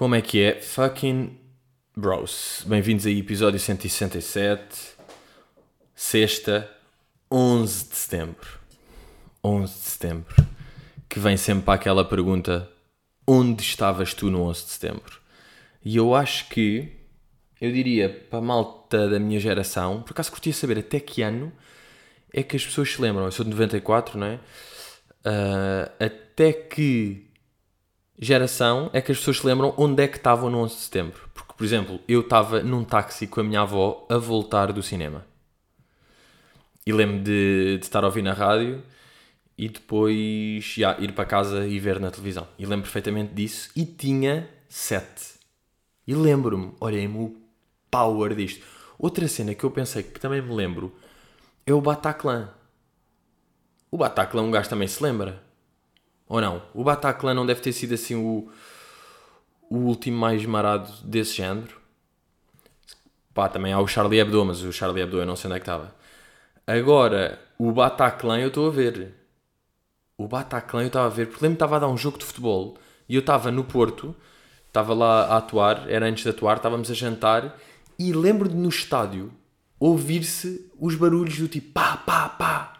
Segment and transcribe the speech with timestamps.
[0.00, 0.58] Como é que é?
[0.58, 1.38] Fucking
[1.94, 2.64] bros.
[2.66, 4.94] Bem-vindos aí, episódio 167,
[5.94, 6.70] sexta,
[7.30, 8.48] 11 de setembro.
[9.44, 10.46] 11 de setembro.
[11.06, 12.66] Que vem sempre para aquela pergunta:
[13.26, 15.20] onde estavas tu no 11 de setembro?
[15.84, 16.96] E eu acho que,
[17.60, 21.52] eu diria para a malta da minha geração, por acaso curtia saber até que ano
[22.32, 23.26] é que as pessoas se lembram.
[23.26, 24.40] Eu sou de 94, não é?
[25.26, 27.29] Uh, até que
[28.20, 31.30] geração é que as pessoas se lembram onde é que estavam no 11 de setembro.
[31.32, 35.24] Porque, por exemplo, eu estava num táxi com a minha avó a voltar do cinema.
[36.86, 38.82] E lembro de, de estar a ouvir na rádio
[39.56, 42.46] e depois já, ir para casa e ver na televisão.
[42.58, 43.70] E lembro perfeitamente disso.
[43.74, 45.06] E tinha 7.
[46.06, 47.36] E lembro-me, olhem-me o
[47.90, 48.64] power disto.
[48.98, 50.94] Outra cena que eu pensei que também me lembro
[51.66, 52.50] é o Bataclan.
[53.90, 55.42] O Bataclan um gajo também se lembra.
[56.30, 56.62] Ou não?
[56.72, 58.48] O Bataclan não deve ter sido assim o,
[59.68, 61.76] o último mais marado desse género.
[63.34, 65.58] Pá, também há o Charlie Hebdo, mas o Charlie Hebdo eu não sei onde é
[65.58, 65.92] que estava.
[66.64, 69.12] Agora, o Bataclan eu estou a ver.
[70.16, 72.24] O Bataclan eu estava a ver, porque lembro que estava a dar um jogo de
[72.24, 72.78] futebol
[73.08, 74.14] e eu estava no Porto,
[74.68, 77.58] estava lá a atuar, era antes de atuar, estávamos a jantar
[77.98, 79.32] e lembro de no estádio
[79.80, 82.79] ouvir-se os barulhos do tipo pá, pá, pá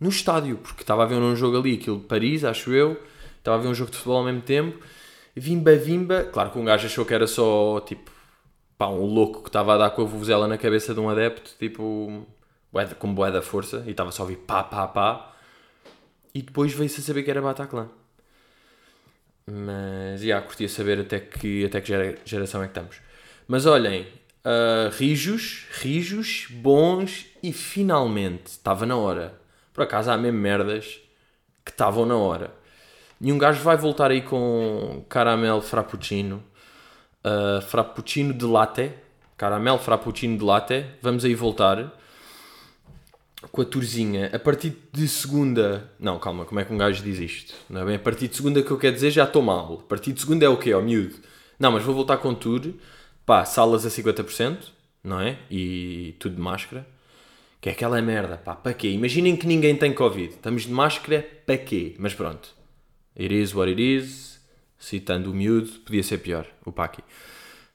[0.00, 3.00] no estádio, porque estava a ver um jogo ali, aquilo de Paris, acho eu,
[3.38, 4.82] estava a ver um jogo de futebol ao mesmo tempo,
[5.36, 8.10] vimba, vimba, claro que um gajo achou que era só, tipo,
[8.78, 11.54] pá, um louco que estava a dar com a vuvuzela na cabeça de um adepto,
[11.58, 12.26] tipo,
[12.98, 15.34] com boé da força, e estava só a ouvir pá, pá, pá,
[16.34, 17.90] e depois veio-se a saber que era Bataclan.
[19.46, 21.92] Mas, já, yeah, curtia saber até que, até que
[22.24, 23.00] geração é que estamos.
[23.48, 29.39] Mas olhem, uh, rijos, rijos, bons, e finalmente, estava na hora
[29.80, 31.00] por acaso há mesmo merdas
[31.64, 32.52] que estavam na hora.
[33.18, 36.44] E um gajo vai voltar aí com caramelo frappuccino,
[37.24, 38.92] uh, frappuccino de latte,
[39.38, 40.84] caramelo frappuccino de latte.
[41.00, 41.98] Vamos aí voltar
[43.50, 44.30] com a turzinha.
[44.34, 45.90] A partir de segunda.
[45.98, 47.54] Não, calma, como é que um gajo diz isto?
[47.70, 49.80] Não é bem a partir de segunda que eu quero dizer, já estou mal.
[49.82, 50.74] A partir de segunda é o quê?
[50.74, 51.14] Ó, miúdo.
[51.58, 52.74] Não, mas vou voltar com tour.
[53.24, 54.58] Pá, salas a 50%,
[55.02, 55.38] não é?
[55.50, 56.86] E tudo de máscara.
[57.60, 58.88] Que é aquela merda, pá, para quê?
[58.88, 60.34] Imaginem que ninguém tem Covid.
[60.34, 61.94] Estamos de máscara, para quê?
[61.98, 62.54] Mas pronto.
[63.18, 64.40] It is what it is.
[64.78, 66.46] Citando o miúdo, podia ser pior.
[66.64, 67.02] O Paqui.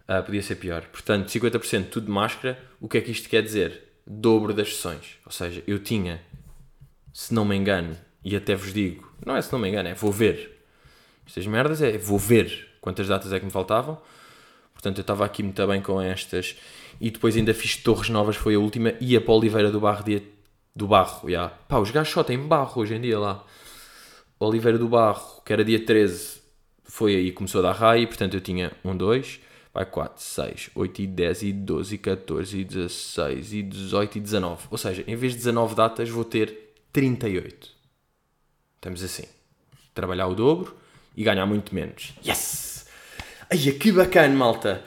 [0.09, 0.81] Uh, podia ser pior.
[0.91, 2.59] Portanto, 50% tudo de máscara.
[2.81, 3.83] O que é que isto quer dizer?
[4.07, 5.19] Dobro das sessões.
[5.23, 6.19] Ou seja, eu tinha,
[7.13, 9.93] se não me engano, e até vos digo, não é se não me engano, é
[9.93, 10.63] vou ver.
[11.27, 14.01] Estas merdas é vou ver quantas datas é que me faltavam.
[14.85, 16.55] Portanto, eu estava aqui muito bem com estas
[17.01, 20.03] e depois ainda fiz Torres Novas, foi a última, e a para Oliveira do Barro,
[20.03, 20.21] dia,
[20.75, 21.51] do Barro, yeah.
[21.67, 23.43] pá, os gajos só têm barro hoje em dia lá.
[24.39, 26.39] Oliveira do Barro, que era dia 13,
[26.83, 29.39] foi aí que começou a dar raio, portanto eu tinha 1, 2,
[29.73, 34.21] vai 4, 6, 8 e 10 e 12 e 14 e 16 e 18 e
[34.21, 34.67] 19.
[34.69, 37.69] Ou seja, em vez de 19 datas vou ter 38.
[38.75, 39.25] Estamos assim.
[39.95, 40.75] Trabalhar o dobro
[41.17, 42.13] e ganhar muito menos.
[42.23, 42.64] Yes!
[43.51, 44.83] Ai, que bacana, malta!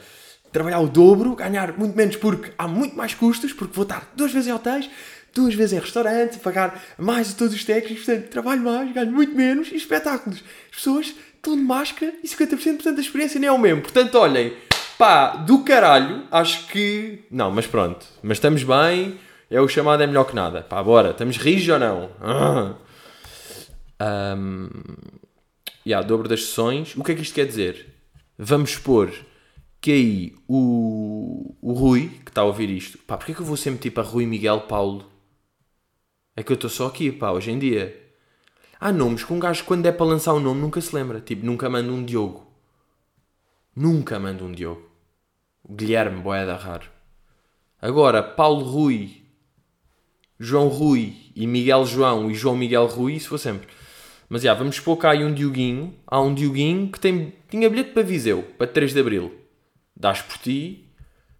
[0.51, 4.31] trabalhar o dobro, ganhar muito menos porque há muito mais custos, porque vou estar duas
[4.31, 4.89] vezes em hotéis,
[5.33, 9.35] duas vezes em restaurantes, pagar mais a todos os técnicos, portanto, trabalho mais, ganho muito
[9.35, 10.43] menos e espetáculos.
[10.71, 13.81] As pessoas estão de máscara e 50% portanto, da experiência nem é o mesmo.
[13.81, 14.53] Portanto, olhem,
[14.97, 17.23] pá, do caralho, acho que.
[17.29, 19.19] Não, mas pronto, mas estamos bem,
[19.49, 20.61] é o chamado é melhor que nada.
[20.61, 22.09] Pá, bora, estamos rijos ou não?
[24.01, 24.35] Ah.
[24.37, 24.69] Um,
[25.85, 26.95] yeah, dobro das sessões.
[26.95, 27.98] O que é que isto quer dizer?
[28.41, 29.11] Vamos expor
[29.81, 33.57] que aí o, o Rui, que está a ouvir isto, pá, porquê que eu vou
[33.57, 35.11] sempre tipo a Rui Miguel Paulo?
[36.37, 38.01] É que eu estou só aqui, pá, hoje em dia.
[38.79, 41.19] Há nomes que um gajo, quando é para lançar um nome, nunca se lembra.
[41.19, 42.47] Tipo, nunca manda um Diogo.
[43.75, 44.89] Nunca manda um Diogo.
[45.69, 46.89] Guilherme, boeda raro.
[47.81, 49.21] Agora, Paulo Rui,
[50.39, 53.67] João Rui e Miguel João e João Miguel Rui, isso for sempre.
[54.29, 55.95] Mas já, vamos pôr cá aí um Dioguinho.
[56.05, 59.39] Há um Dioguinho que tem, tinha bilhete para Viseu, para 3 de Abril
[59.99, 60.85] dás por ti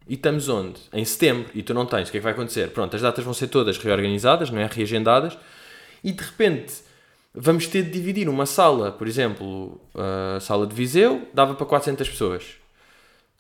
[0.07, 0.81] e estamos onde?
[0.91, 2.09] Em setembro e tu não tens.
[2.09, 2.69] O que é que vai acontecer?
[2.71, 4.67] Pronto, as datas vão ser todas reorganizadas, não é?
[4.67, 5.37] Reagendadas
[6.03, 6.73] e de repente
[7.33, 12.09] vamos ter de dividir uma sala, por exemplo, a sala de Viseu dava para 400
[12.09, 12.43] pessoas.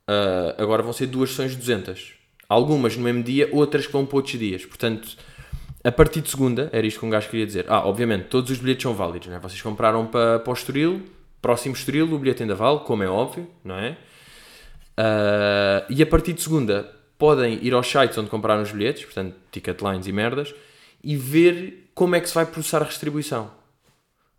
[0.07, 2.13] Uh, agora vão ser duas sessões de 200.
[2.47, 4.65] Algumas no mesmo dia, outras que vão para outros dias.
[4.65, 5.15] Portanto,
[5.83, 7.65] a partir de segunda, era isto que um gajo queria dizer.
[7.69, 9.39] Ah, obviamente, todos os bilhetes são válidos, não é?
[9.39, 11.01] Vocês compraram para, para o Estoril,
[11.41, 13.97] próximo Estoril, o bilhete ainda vale, como é óbvio, não é?
[14.99, 19.35] Uh, e a partir de segunda podem ir aos sites onde compraram os bilhetes, portanto,
[19.51, 20.53] Ticketlines e merdas,
[21.01, 23.51] e ver como é que se vai processar a restribuição.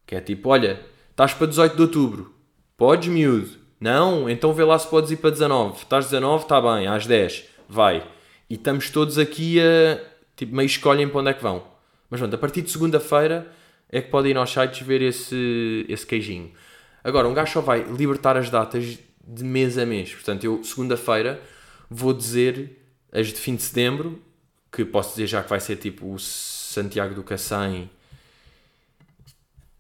[0.07, 2.35] Que é tipo, olha, estás para 18 de outubro,
[2.77, 5.79] podes miúdo, Não, então vê lá se podes ir para 19.
[5.79, 8.07] Estás 19, está bem, às 10, vai.
[8.49, 10.10] E estamos todos aqui a.
[10.41, 11.63] Tipo, meio escolhem para onde é que vão.
[12.09, 13.53] Mas pronto, a partir de segunda-feira
[13.91, 16.51] é que podem ir aos sites ver esse, esse queijinho.
[17.05, 20.15] Agora, um gajo só vai libertar as datas de mês a mês.
[20.15, 21.43] Portanto, eu, segunda-feira,
[21.91, 22.75] vou dizer
[23.13, 24.19] as de fim de setembro,
[24.73, 27.91] que posso dizer já que vai ser tipo o Santiago do Cacém.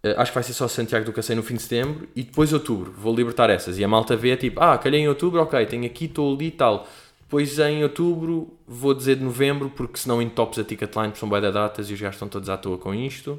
[0.05, 2.53] Uh, acho que vai ser só Santiago do Cacém no fim de setembro e depois
[2.53, 2.93] outubro.
[2.93, 3.79] Vou libertar essas.
[3.79, 6.51] E a malta vê tipo, ah, calhei em outubro, ok, tenho aqui, estou ali e
[6.51, 6.87] tal.
[7.31, 11.89] Depois em outubro vou dizer de novembro, porque senão entopes a Ticketline, são boas datas
[11.89, 13.39] e os gajos estão todos à toa com isto.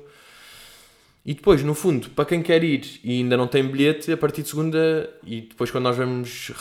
[1.26, 4.44] E depois, no fundo, para quem quer ir e ainda não tem bilhete, a partir
[4.44, 6.54] de segunda, e depois quando nós vamos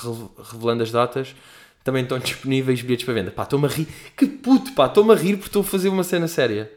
[0.50, 1.36] revelando as datas,
[1.84, 3.30] também estão disponíveis bilhetes para venda.
[3.30, 3.86] Pá, estou-me a rir.
[4.16, 6.68] Que puto, pá, estou-me a rir porque estou a fazer uma cena séria.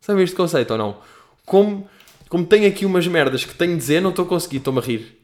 [0.00, 0.98] Sabe este conceito ou não?
[1.46, 1.88] Como,
[2.28, 4.82] como tenho aqui umas merdas que tenho de dizer, não estou a conseguir, estou-me a
[4.82, 5.16] rir.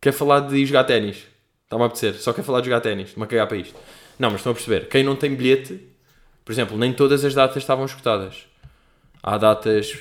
[0.00, 1.30] Quer falar de jogar ténis?
[1.72, 2.14] Está-me a apetecer.
[2.16, 3.08] Só quer falar de jogar ténis.
[3.08, 3.74] Estou-me a cagar para isto.
[4.18, 4.88] Não, mas estão a perceber.
[4.88, 5.80] Quem não tem bilhete,
[6.44, 8.46] por exemplo, nem todas as datas estavam escutadas.
[9.22, 9.96] Há datas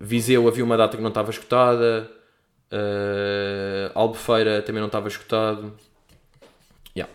[0.00, 2.10] Viseu havia uma data que não estava escutada.
[2.72, 5.74] Uh, Albufeira também não estava escutado.
[6.96, 7.12] Yeah.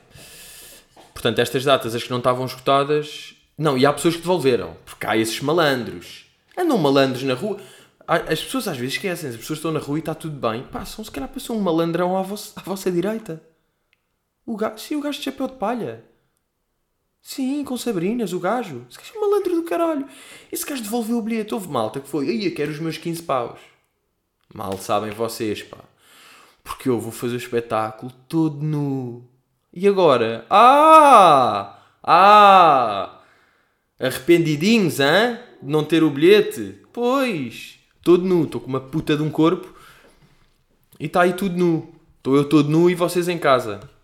[1.12, 3.34] Portanto, estas datas, as que não estavam escutadas.
[3.58, 4.78] Não, e há pessoas que devolveram.
[4.86, 6.28] Porque há esses malandros.
[6.56, 7.58] Andam malandros na rua.
[8.08, 9.32] As pessoas às vezes esquecem.
[9.32, 10.62] As pessoas estão na rua e está tudo bem.
[10.62, 13.42] Passam, se calhar passou um malandrão à à vossa direita.
[14.46, 16.04] O gajo, sim, o gajo de chapéu de palha.
[17.22, 18.86] Sim, com Sabrinas, o gajo.
[18.88, 20.08] Esse gajo é malandro do caralho.
[20.52, 21.56] Esse gajo devolveu o bilhete.
[21.56, 22.30] Houve malta que foi.
[22.30, 23.60] Aí, eu quero os meus 15 paus.
[24.54, 25.80] Mal sabem vocês, pá.
[26.64, 29.28] Porque eu vou fazer o espetáculo todo nu.
[29.74, 30.46] E agora?
[30.52, 31.80] Ah!
[32.04, 33.22] Ah!
[34.00, 35.40] Arrependidinhos, hã?
[35.62, 36.80] De não ter o bilhete?
[36.94, 37.80] Pois!
[38.04, 38.44] Todo nu.
[38.44, 39.74] Estou com uma puta de um corpo.
[41.00, 41.92] E está aí tudo nu.
[42.18, 43.95] Estou eu todo nu e vocês em casa.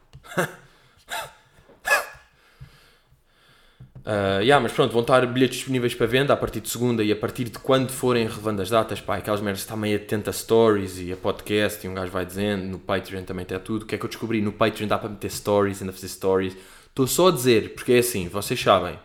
[4.04, 7.12] Uh, yeah, mas pronto, vão estar bilhetes disponíveis para venda a partir de segunda e
[7.12, 10.98] a partir de quando forem relevando as datas, pá, aquelas merdas está meio a stories
[10.98, 13.84] e a podcast e um gajo vai dizendo, no Patreon também tem tudo.
[13.84, 14.42] O que é que eu descobri?
[14.42, 16.58] No Patreon dá para meter stories, ainda fazer stories.
[16.88, 18.98] Estou só a dizer, porque é assim, vocês sabem,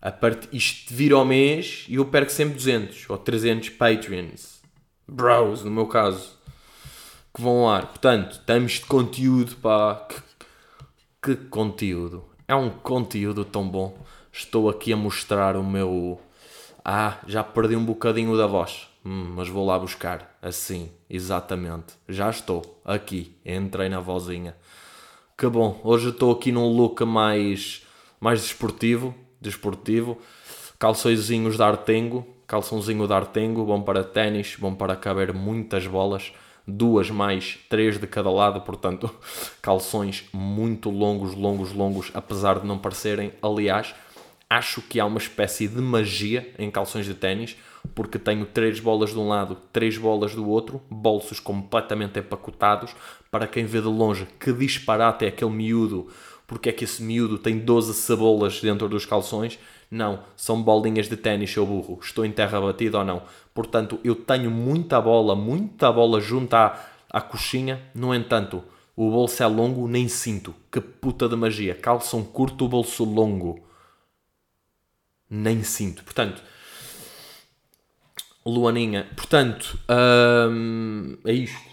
[0.00, 0.48] a part...
[0.52, 4.62] isto vira ao mês e eu perco sempre 200 ou 300 Patreons,
[5.06, 6.32] bros, no meu caso,
[7.34, 7.82] que vão lá.
[7.82, 10.08] Portanto, estamos de conteúdo, pá,
[11.22, 13.94] que, que conteúdo é um conteúdo tão bom.
[14.32, 16.18] Estou aqui a mostrar o meu.
[16.82, 18.88] Ah, já perdi um bocadinho da voz.
[19.04, 20.38] Hum, mas vou lá buscar.
[20.40, 21.94] Assim, exatamente.
[22.08, 23.36] Já estou aqui.
[23.44, 24.56] Entrei na vozinha.
[25.36, 25.78] Que bom.
[25.84, 27.86] Hoje estou aqui num look mais,
[28.18, 29.14] mais desportivo.
[29.38, 30.18] Desportivo.
[30.78, 32.26] Calçõezinhos de Artengo.
[32.46, 33.62] Calçãozinho de Artengo.
[33.66, 34.56] Bom para ténis.
[34.58, 36.32] Bom para caber muitas bolas
[36.68, 39.10] duas mais três de cada lado, portanto,
[39.62, 43.32] calções muito longos, longos, longos, apesar de não parecerem.
[43.42, 43.94] Aliás,
[44.50, 47.56] acho que há uma espécie de magia em calções de ténis,
[47.94, 52.94] porque tenho três bolas de um lado, três bolas do outro, bolsos completamente empacotados.
[53.30, 56.08] Para quem vê de longe, que disparate é aquele miúdo,
[56.46, 59.58] porque é que esse miúdo tem 12 cebolas dentro dos calções?
[59.90, 61.98] Não, são bolinhas de ténis, seu burro.
[62.02, 63.22] Estou em terra batida ou não?
[63.58, 67.82] Portanto, eu tenho muita bola, muita bola junto à, à coxinha.
[67.92, 68.62] No entanto,
[68.94, 70.54] o bolso é longo, nem sinto.
[70.70, 71.74] Que puta de magia.
[71.74, 73.66] Calção curto, bolso longo.
[75.28, 76.04] Nem sinto.
[76.04, 76.40] Portanto,
[78.46, 79.08] Luaninha.
[79.16, 79.76] Portanto,
[80.48, 81.68] hum, é isto.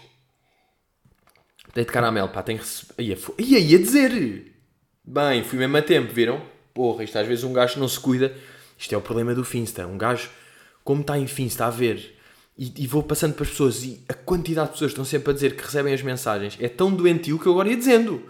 [1.72, 2.98] Deito caramelo, pá, tenho recebido.
[2.98, 4.52] Ia, ia, ia dizer!
[5.04, 6.42] Bem, fui mesmo a tempo, viram?
[6.74, 8.36] porra, isto às vezes um gajo não se cuida.
[8.76, 9.86] Isto é o problema do Finsta.
[9.86, 10.28] Um gajo,
[10.86, 12.16] como está em Finsta a ver,
[12.56, 15.34] e, e, vou passando para as pessoas, e a quantidade de pessoas estão sempre a
[15.34, 18.22] dizer que recebem as mensagens é tão doentio que eu agora ia dizendo.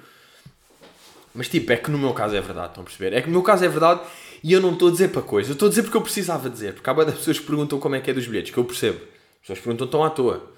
[1.35, 3.15] Mas tipo, é que no meu caso é verdade, estão a perceber?
[3.15, 4.01] É que no meu caso é verdade
[4.43, 5.51] e eu não estou a dizer para coisa.
[5.51, 6.73] Eu estou a dizer porque eu precisava dizer.
[6.73, 8.97] Porque há das pessoas que perguntam como é que é dos bilhetes, que eu percebo.
[8.97, 10.51] As pessoas perguntam tão à toa.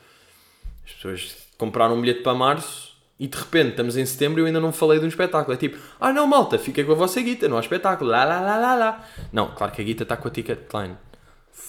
[0.87, 4.47] As pessoas compraram um bilhete para março e de repente estamos em setembro e eu
[4.47, 5.53] ainda não falei de um espetáculo.
[5.53, 8.09] É tipo, ah não, malta, fica com a vossa guita, não há espetáculo.
[8.09, 9.09] Lá, lá, lá, lá, lá.
[9.33, 10.97] Não, claro que a guita está com a Ticketline.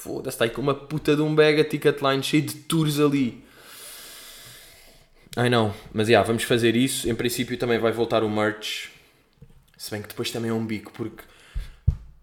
[0.01, 3.43] Foda-se, está aí com uma puta de um bag a Ticketline cheio de tours ali.
[5.35, 7.09] Ai não, mas já, yeah, vamos fazer isso.
[7.09, 8.91] Em princípio também vai voltar o merch.
[9.77, 11.23] Se bem que depois também é um bico, porque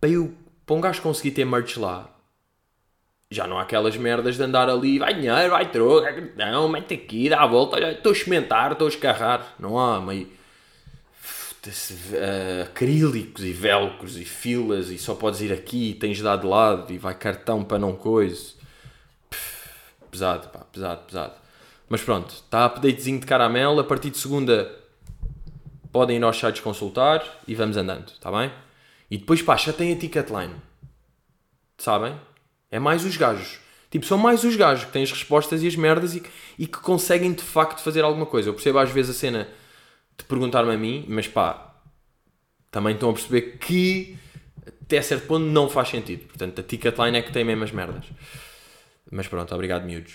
[0.01, 0.33] para, eu,
[0.65, 2.11] para um gajo conseguir ter merch lá,
[3.31, 7.29] já não há aquelas merdas de andar ali, vai dinheiro, vai troco, não, mete aqui,
[7.29, 9.55] dá a volta, estou a experimentar, estou a escarrar.
[9.59, 10.31] Não há meio
[11.71, 16.37] uh, acrílicos e velcros e filas e só podes ir aqui e tens de dar
[16.37, 18.55] de lado e vai cartão para não coisa.
[20.11, 21.35] pesado, pá, pesado, pesado.
[21.89, 23.81] Mas pronto, está updatezinho de caramelo.
[23.81, 24.75] A partir de segunda
[25.93, 28.51] podem ir aos sites consultar e vamos andando, está bem?
[29.11, 30.55] E depois, pá, já tem a Ticketline.
[31.79, 32.19] Sabem?
[32.71, 33.61] É mais os gajos.
[33.91, 36.23] Tipo, são mais os gajos que têm as respostas e as merdas e,
[36.59, 38.49] e que conseguem de facto fazer alguma coisa.
[38.49, 39.49] Eu percebo às vezes a cena
[40.17, 41.75] de perguntar-me a mim, mas pá,
[42.71, 44.19] também estão a perceber que
[44.83, 46.27] até certo ponto não faz sentido.
[46.27, 48.05] Portanto, a Ticketline é que tem mesmo as merdas.
[49.11, 50.15] Mas pronto, obrigado, miúdos.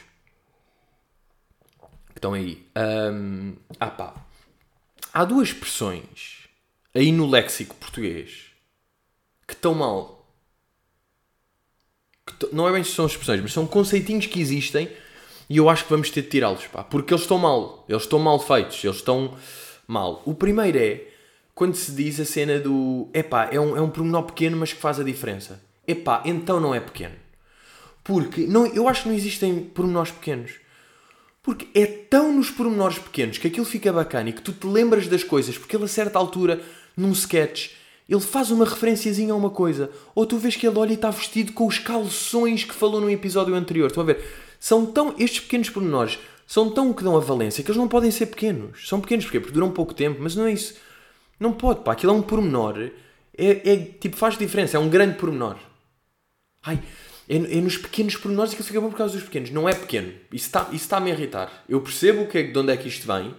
[2.16, 2.66] Estão aí.
[2.76, 4.14] Um, ah pá.
[5.14, 6.48] Há duas expressões
[6.94, 8.52] aí no léxico português
[9.48, 10.26] que estão mal.
[12.26, 14.90] Que não é bem se são expressões, mas são conceitinhos que existem
[15.50, 16.84] e eu acho que vamos ter de tirá-los, pá.
[16.84, 17.86] Porque eles estão mal.
[17.90, 18.82] Eles estão mal feitos.
[18.84, 19.38] Eles estão
[19.92, 20.24] mal.
[20.26, 21.02] O primeiro é
[21.54, 24.80] quando se diz a cena do epá, é um, é um pormenor pequeno, mas que
[24.80, 25.62] faz a diferença.
[25.86, 27.16] Epá, então não é pequeno.
[28.04, 30.54] Porque não, eu acho que não existem pormenores pequenos.
[31.44, 35.08] Porque é tão nos pormenores pequenos que aquilo fica bacana e que tu te lembras
[35.08, 36.62] das coisas, porque ele a certa altura,
[36.96, 37.72] num sketch,
[38.08, 39.92] ele faz uma referenciazinha a uma coisa.
[40.16, 43.10] Ou tu vês que ele olha e está vestido com os calções que falou no
[43.10, 43.88] episódio anterior.
[43.88, 44.24] Estão a ver?
[44.60, 46.20] São tão, estes pequenos pormenores
[46.52, 48.86] são tão o que dão a valência que eles não podem ser pequenos.
[48.86, 49.40] São pequenos porquê?
[49.40, 50.76] Porque duram pouco tempo, mas não é isso.
[51.40, 51.94] Não pode, pá.
[51.94, 52.92] Aquilo é um pormenor.
[53.38, 54.76] É, é tipo, faz diferença.
[54.76, 55.56] É um grande pormenor.
[56.62, 56.84] Ai,
[57.30, 59.50] é, é nos pequenos pormenores que fica bom por causa dos pequenos.
[59.50, 60.12] Não é pequeno.
[60.30, 61.64] Isso está isso está a irritar.
[61.70, 63.34] Eu percebo que é, de onde é que isto vem,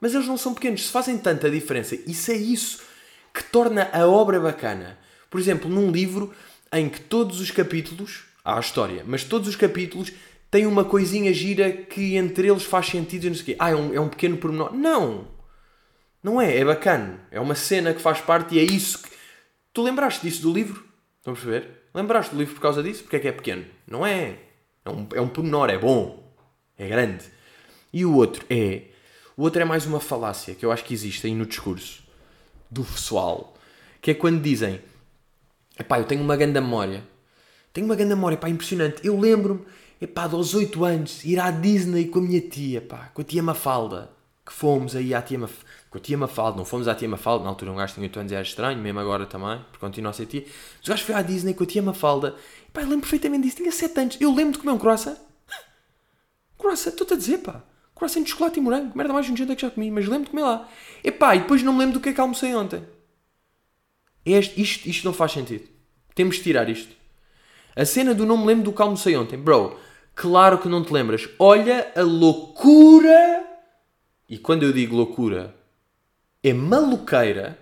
[0.00, 0.86] mas eles não são pequenos.
[0.86, 2.80] Se fazem tanta diferença, isso é isso
[3.34, 4.98] que torna a obra bacana.
[5.28, 6.32] Por exemplo, num livro
[6.72, 8.24] em que todos os capítulos.
[8.42, 10.12] Há a história, mas todos os capítulos
[10.54, 13.56] têm uma coisinha gira que entre eles faz sentido e não sei o quê.
[13.58, 14.72] Ah, é um, é um pequeno pormenor.
[14.72, 15.26] Não!
[16.22, 17.26] Não é, é bacana.
[17.28, 19.10] É uma cena que faz parte e é isso que.
[19.72, 20.84] Tu lembraste disso do livro?
[21.26, 21.88] A perceber?
[21.92, 23.02] Lembraste do livro por causa disso?
[23.02, 23.64] Porque é que é pequeno?
[23.84, 24.36] Não é.
[24.84, 26.32] É um, é um pormenor, é bom.
[26.78, 27.24] É grande.
[27.92, 28.82] E o outro é.
[29.36, 32.04] O outro é mais uma falácia que eu acho que existe aí no discurso
[32.70, 33.54] do pessoal.
[34.00, 34.80] Que é quando dizem:
[35.76, 37.02] Epá, eu tenho uma grande memória.
[37.72, 39.04] Tenho uma grande memória, pá, impressionante.
[39.04, 39.66] Eu lembro-me,
[40.00, 43.42] epá, aos 8 anos, ir à Disney com a minha tia, pá, com a tia
[43.42, 44.10] Mafalda.
[44.44, 47.44] Que fomos aí à tia Mafalda com a tia Mafalda, não fomos à tia Mafalda,
[47.44, 50.12] na altura um gajo tinha 8 anos era estranho, mesmo agora também, porque continua a
[50.12, 50.44] ser tia.
[50.44, 52.34] Mas o gajo foi à Disney com a tia Mafalda,
[52.72, 55.16] pá, eu lembro perfeitamente disso, tinha 7 anos, eu lembro de comer um croissant.
[56.58, 57.62] croissant, estou-te a dizer, pá,
[57.94, 60.42] croissant de chocolate e morango, merda mais nojenta que já comi, mas lembro de comer
[60.42, 60.68] lá.
[61.04, 62.82] E pá, e depois não me lembro do que é que almocei ontem.
[64.26, 65.68] Este, isto, isto não faz sentido.
[66.12, 66.92] Temos de tirar isto.
[67.76, 69.78] A cena do não me lembro do que almocei ontem, bro,
[70.14, 71.28] claro que não te lembras.
[71.38, 73.44] Olha a loucura.
[74.28, 75.54] E quando eu digo loucura,
[76.42, 77.58] é maluqueira,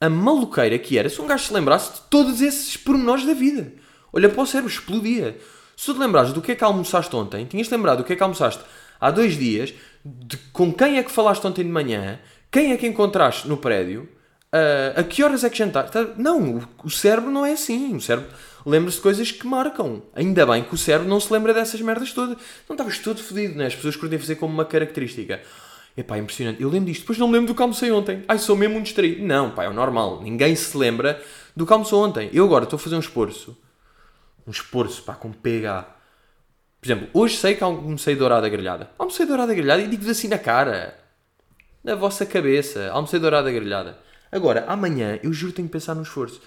[0.00, 3.72] a maluqueira que era se um gajo se lembrasse de todos esses pormenores da vida.
[4.12, 5.38] Olha para o cérebro, explodia.
[5.76, 8.22] Se te lembrares do que é que almoçaste ontem, tinhas lembrado do que é que
[8.22, 8.62] almoçaste
[9.00, 9.72] há dois dias,
[10.04, 12.18] de com quem é que falaste ontem de manhã,
[12.50, 14.08] quem é que encontraste no prédio,
[14.52, 15.92] uh, a que horas é que jantaste.
[15.92, 17.94] Tá, não, o, o cérebro não é assim.
[17.94, 18.30] O cérebro
[18.64, 20.02] lembra-se de coisas que marcam.
[20.14, 22.36] Ainda bem que o cérebro não se lembra dessas merdas todas.
[22.68, 23.66] Não estavas todo fodido, né?
[23.66, 25.40] As pessoas curtem fazer como uma característica.
[25.96, 26.62] Epá, impressionante.
[26.62, 28.24] Eu lembro disto, depois não me lembro do que almocei ontem.
[28.28, 29.24] Ai, sou mesmo um distraído.
[29.24, 30.22] Não, pá, é o normal.
[30.22, 31.22] Ninguém se lembra
[31.54, 32.30] do que almoçou ontem.
[32.32, 33.56] Eu agora estou a fazer um esforço.
[34.46, 35.96] Um esforço, pá, com PH.
[36.80, 38.90] Por exemplo, hoje sei que almocei dourada grelhada.
[38.98, 40.98] Almocei dourada grelhada e digo-vos assim na cara.
[41.82, 42.90] Na vossa cabeça.
[42.90, 43.98] Almocei dourada grelhada.
[44.32, 46.40] Agora, amanhã, eu juro que tenho que pensar no esforço.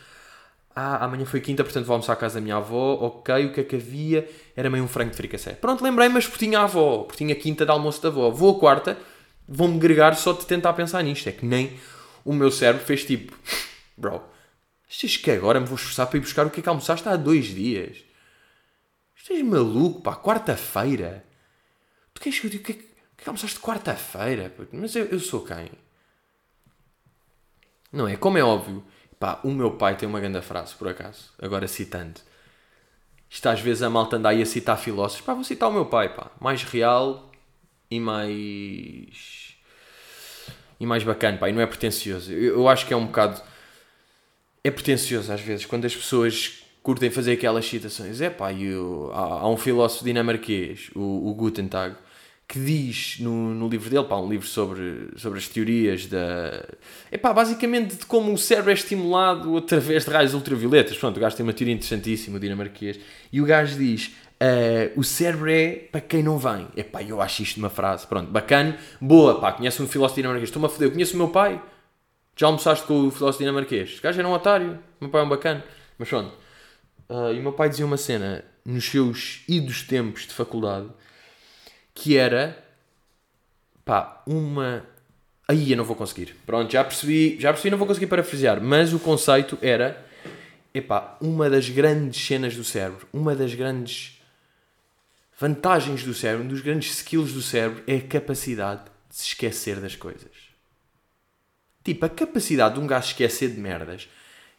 [0.75, 2.96] Ah, amanhã foi quinta, portanto vou almoçar à casa da minha avó.
[2.96, 4.27] Ok, o que é que havia?
[4.56, 5.53] Era meio um frango de fricassé.
[5.53, 7.03] Pronto, lembrei, mas porque tinha a avó.
[7.03, 8.30] Porque tinha quinta de almoço da avó.
[8.32, 8.98] Vou a quarta
[9.48, 11.27] vão-me gregar só de tentar pensar nisto.
[11.27, 11.80] É que nem
[12.24, 13.38] o meu cérebro fez tipo,
[13.98, 14.24] bro,
[14.89, 17.15] achas que agora me vou esforçar para ir buscar o que é que almoçaste há
[17.15, 18.03] dois dias?
[19.15, 21.25] Estás maluco, pá, quarta-feira.
[22.13, 22.88] Tu queres que eu diga o que é que,
[23.18, 24.53] que almoçaste quarta-feira?
[24.72, 25.70] Mas eu, eu sou quem?
[27.92, 28.18] Não é?
[28.18, 28.84] Como é óbvio,
[29.24, 32.20] pá, o meu pai tem uma grande frase, por acaso, agora citando.
[33.30, 35.25] Isto às vezes a malta anda aí a citar filósofos.
[35.25, 36.30] Pá, vou citar o meu pai, pá.
[36.42, 37.32] Mais real,
[37.89, 39.56] e mais.
[40.77, 42.34] e mais bacana, pá, e não é pretencioso.
[42.34, 43.42] Eu, acho que é um bocado.
[44.62, 48.20] É pretencioso às vezes, quando as pessoas curtem fazer aquelas citações.
[48.20, 51.96] É pá, eu, há, há, um filósofo dinamarquês, o, o Gutentag,
[52.54, 56.64] que diz no, no livro dele, pá, um livro sobre, sobre as teorias da.
[57.10, 60.96] É pá, basicamente de como o cérebro é estimulado através de raios ultravioletas.
[60.96, 63.00] Pronto, o gajo tem uma teoria interessantíssima, o dinamarquês,
[63.32, 66.68] e o gajo diz Uh, o cérebro é para quem não vem.
[66.76, 68.06] Epá, eu acho isto uma frase.
[68.06, 70.50] Pronto, bacana, boa, pá, conhece um filósofo dinamarquês.
[70.50, 71.62] Estou-me a foder, conheço o meu pai.
[72.36, 73.92] Já almoçaste com o filósofo dinamarquês?
[73.92, 74.80] Este gajo era um otário.
[75.00, 75.64] O meu pai é um bacana.
[75.98, 76.34] Mas pronto.
[77.10, 80.90] Uh, e o meu pai dizia uma cena nos seus idos tempos de faculdade
[81.94, 82.64] que era
[83.86, 84.86] pá, uma.
[85.48, 86.36] Aí eu não vou conseguir.
[86.46, 90.06] Pronto, já percebi, já percebi, não vou conseguir parafrasear, mas o conceito era
[90.74, 94.22] epá, uma das grandes cenas do cérebro, uma das grandes
[95.40, 99.80] vantagens do cérebro, um dos grandes skills do cérebro é a capacidade de se esquecer
[99.80, 100.32] das coisas.
[101.84, 104.08] Tipo, a capacidade de um gajo esquecer de merdas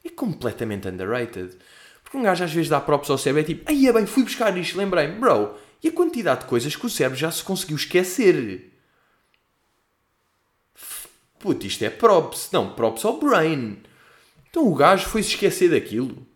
[0.05, 1.57] é completamente underrated.
[2.03, 4.23] Porque um gajo às vezes dá props ao cérebro, é tipo, aí é bem, fui
[4.23, 7.77] buscar isto, lembrei-me, bro, e a quantidade de coisas que o cérebro já se conseguiu
[7.77, 8.73] esquecer.
[11.39, 12.49] Puto, isto é props.
[12.51, 13.77] Não, props ao brain.
[14.49, 16.27] Então o gajo foi-se esquecer daquilo.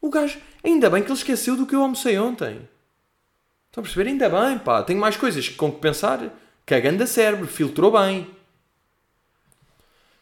[0.00, 2.66] O gajo, ainda bem que ele esqueceu do que eu almocei ontem.
[3.66, 4.08] Estão a perceber?
[4.08, 4.82] Ainda bem, pá.
[4.82, 6.34] Tenho mais coisas com que pensar.
[6.64, 8.26] Cagando a cérebro, filtrou bem.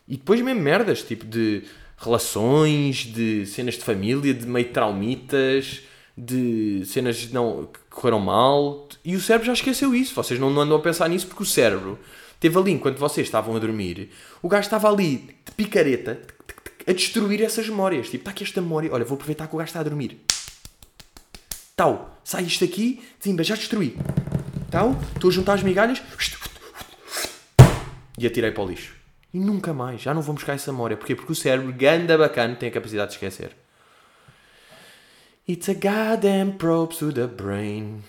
[0.09, 1.63] E depois mesmo merdas, tipo de
[1.97, 5.83] relações, de cenas de família, de meio traumitas,
[6.19, 8.87] de cenas não, correram mal.
[9.05, 10.15] E o cérebro já esqueceu isso.
[10.15, 11.99] Vocês não, não andam a pensar nisso porque o cérebro
[12.39, 14.11] teve ali, enquanto vocês estavam a dormir,
[14.43, 16.21] o gajo estava ali de picareta
[16.87, 18.09] a destruir essas memórias.
[18.09, 20.21] Tipo, está aqui esta memória, olha, vou aproveitar que o gajo está a dormir.
[21.75, 23.97] Tal, sai isto aqui, zimba, já destruí.
[24.71, 26.03] Tal, estou a juntar as migalhas
[28.19, 28.95] e atirei para o lixo.
[29.33, 30.97] E nunca mais, já não vou buscar essa memória.
[30.97, 31.15] Porquê?
[31.15, 33.57] Porque o cérebro, ganda bacana, tem a capacidade de esquecer.
[35.49, 38.03] It's a goddamn probe to the brain.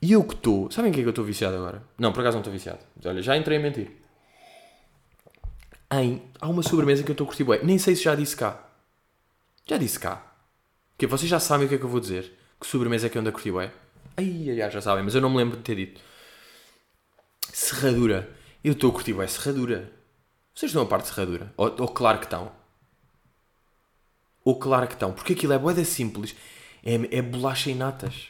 [0.00, 0.70] E eu que estou.
[0.70, 1.82] Sabem o que é que eu estou viciado agora?
[1.98, 2.78] Não, por acaso não estou viciado.
[2.94, 3.90] Mas olha, já entrei a mentir.
[5.92, 7.60] Em, há uma sobremesa que eu estou a curtir bué.
[7.64, 8.68] Nem sei se já disse cá.
[9.66, 10.32] Já disse cá.
[10.92, 12.32] Porque vocês já sabem o que é que eu vou dizer.
[12.60, 13.72] Que sobremesa é que eu ando a curtir bué.
[14.16, 15.02] Ai, ai, ai, já sabem.
[15.02, 16.00] Mas eu não me lembro de ter dito.
[17.52, 18.30] Serradura.
[18.62, 19.90] Eu estou a curtir bué serradura.
[20.54, 21.52] Vocês estão a parte de serradura?
[21.56, 22.52] Ou, ou claro que estão.
[24.44, 25.12] Ou claro que estão.
[25.12, 26.36] Porque aquilo é bué simples.
[26.86, 28.28] É, é bolacha e natas.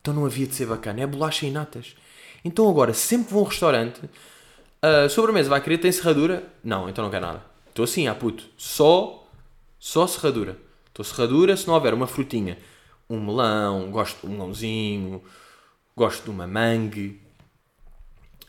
[0.00, 1.02] Então não havia de ser bacana.
[1.02, 1.96] É bolacha e natas.
[2.44, 4.00] Então agora, sempre vou a um restaurante,
[4.80, 6.44] a sobremesa vai querer, tem serradura?
[6.62, 7.42] Não, então não quer nada.
[7.68, 8.44] Estou assim, ah puto.
[8.56, 9.28] Só,
[9.78, 10.56] só serradura.
[10.86, 12.56] Estou serradura se não houver uma frutinha.
[13.10, 15.22] Um melão, gosto de um melãozinho,
[15.96, 17.20] gosto de uma mangue.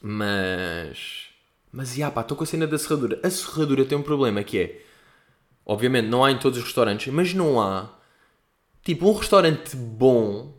[0.02, 1.30] Mas...
[1.72, 3.20] Mas, já pá, estou com a cena da serradura.
[3.24, 4.86] A serradura tem um problema que é...
[5.66, 7.90] Obviamente não há em todos os restaurantes, mas não há...
[8.84, 10.54] Tipo, um restaurante bom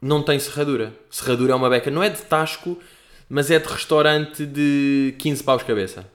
[0.00, 0.94] não tem serradura.
[1.10, 2.78] Serradura é uma beca, não é de tasco,
[3.28, 6.06] mas é de restaurante de 15 paus cabeça.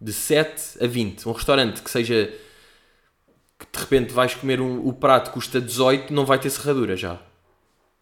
[0.00, 1.26] De 7 a 20.
[1.26, 2.32] Um restaurante que seja.
[3.58, 7.18] que de repente vais comer um, o prato custa 18, não vai ter serradura já.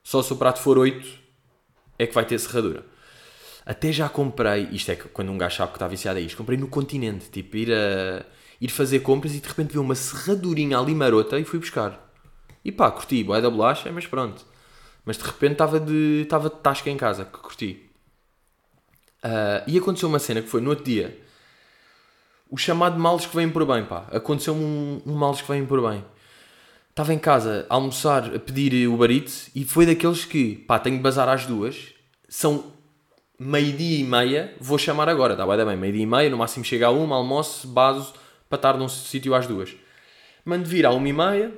[0.03, 1.07] Só se o prato for 8
[1.99, 2.85] é que vai ter serradura.
[3.65, 6.59] Até já comprei, isto é quando um gajo sabe que está viciado a isto, comprei
[6.59, 8.27] no continente, tipo, ir, a,
[8.61, 12.13] ir fazer compras e de repente vi uma serradurinha ali marota e fui buscar.
[12.65, 14.45] E pá, curti, boé da bolacha, mas pronto.
[15.05, 17.91] Mas de repente estava de, estava de tasca em casa, que curti.
[19.23, 21.19] Uh, e aconteceu uma cena que foi no outro dia.
[22.51, 24.07] O chamado males que vêm por bem, pá.
[24.11, 26.05] Aconteceu-me um, um males que vêm por bem.
[26.91, 30.97] Estava em casa a almoçar, a pedir o barito e foi daqueles que, pá, tenho
[30.97, 31.93] de bazar às duas.
[32.29, 32.73] São
[33.39, 36.87] meio-dia e meia, vou chamar agora, está bem, bem, meio-dia e meia, no máximo chega
[36.87, 38.15] a uma, almoço, baso,
[38.49, 39.75] para estar num sítio às duas.
[40.45, 41.53] Mando vir à uma e meia,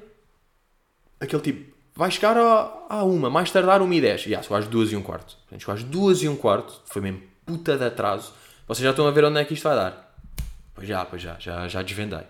[1.20, 4.26] aquele tipo, vai chegar a, uma, mais tardar uma e dez.
[4.26, 5.36] E ah, só às duas e um quarto.
[5.36, 8.32] Portanto, chegou às duas e um quarto, foi mesmo puta de atraso.
[8.68, 10.14] Vocês já estão a ver onde é que isto vai dar?
[10.74, 12.24] Pois já, pois já, já, já desvendei.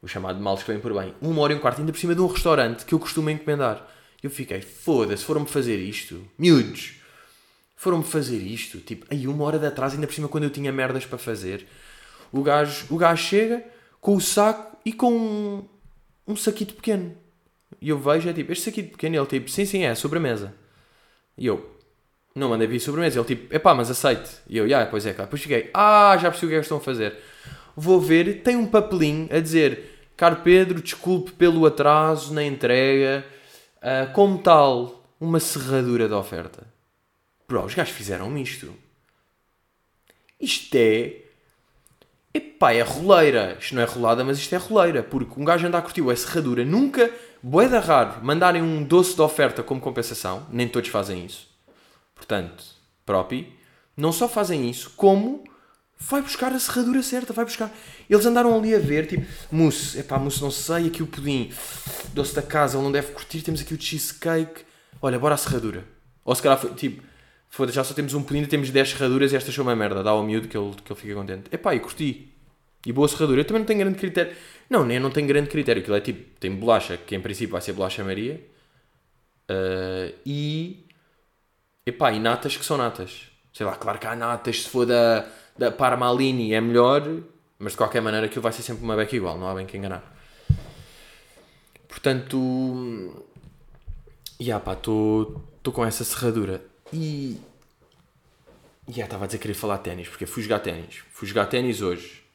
[0.00, 1.14] O chamado males que vem por bem.
[1.20, 3.86] Uma hora e um quarto, ainda por cima de um restaurante que eu costumo encomendar.
[4.22, 6.26] Eu fiquei, foda-se, foram-me fazer isto.
[6.38, 6.94] Miúdos,
[7.76, 8.78] foram-me fazer isto.
[8.78, 11.66] Tipo, aí uma hora de atraso, ainda por cima quando eu tinha merdas para fazer.
[12.32, 13.64] O gajo, o gajo chega
[14.00, 15.68] com o saco e com um,
[16.26, 17.16] um saquito pequeno.
[17.80, 20.54] E eu vejo, é tipo, este aqui de pequeno, ele tipo, sim, sim, é, sobremesa.
[21.36, 21.78] E eu,
[22.38, 23.18] não mandei vir sobremesa.
[23.18, 24.30] Ele tipo, epá, mas aceite.
[24.48, 25.24] E eu, yeah, pois é, cara.
[25.24, 27.16] Depois cheguei, ah, já percebi o que é que estão a fazer.
[27.76, 33.24] Vou ver, tem um papelinho a dizer, caro Pedro, desculpe pelo atraso na entrega.
[33.78, 36.66] Uh, como tal, uma serradura de oferta.
[37.46, 38.74] Bro, os gajos fizeram-me isto.
[40.40, 41.16] Isto é.
[42.34, 43.56] Epá, é roleira.
[43.60, 45.02] Isto não é rolada, mas isto é roleira.
[45.02, 47.10] Porque um gajo anda a curtir a serradura nunca
[47.42, 51.48] boeda raro mandarem um doce de oferta como compensação, nem todos fazem isso.
[52.14, 52.64] Portanto,
[53.06, 53.52] propi,
[53.96, 55.44] não só fazem isso, como
[55.98, 57.70] vai buscar a serradura certa, vai buscar.
[58.08, 61.52] Eles andaram ali a ver, tipo, mousse, epá, mousse não sei, aqui o pudim,
[62.12, 64.64] doce da casa, ele não deve curtir, temos aqui o cheesecake,
[65.02, 65.84] olha, bora a serradura.
[66.24, 67.02] Ou se calhar foi, tipo,
[67.48, 70.10] foda já só temos um pudim, temos 10 serraduras e esta achou uma merda, dá
[70.10, 71.44] ao miúdo que ele, que ele fica contente.
[71.50, 72.37] Epá, e curti.
[72.88, 73.42] E boa serradura.
[73.42, 74.34] Eu também não tenho grande critério.
[74.70, 75.82] Não, nem não tenho grande critério.
[75.82, 78.40] Aquilo é tipo, tem bolacha, que em princípio vai ser bolacha Maria.
[79.50, 80.86] Uh, e.
[81.84, 83.28] Epá, e natas que são natas.
[83.52, 85.26] Sei lá, claro que há natas, se for da,
[85.58, 87.02] da Parmalini é melhor,
[87.58, 89.76] mas de qualquer maneira aquilo vai ser sempre uma beca igual, não há bem que
[89.76, 90.16] enganar.
[91.88, 93.22] Portanto,
[94.40, 95.42] já pá, estou
[95.74, 96.64] com essa serradura.
[96.90, 97.38] E.
[98.88, 101.02] Já estava a dizer que queria falar ténis, porque fui jogar ténis.
[101.12, 102.27] Fui jogar ténis hoje.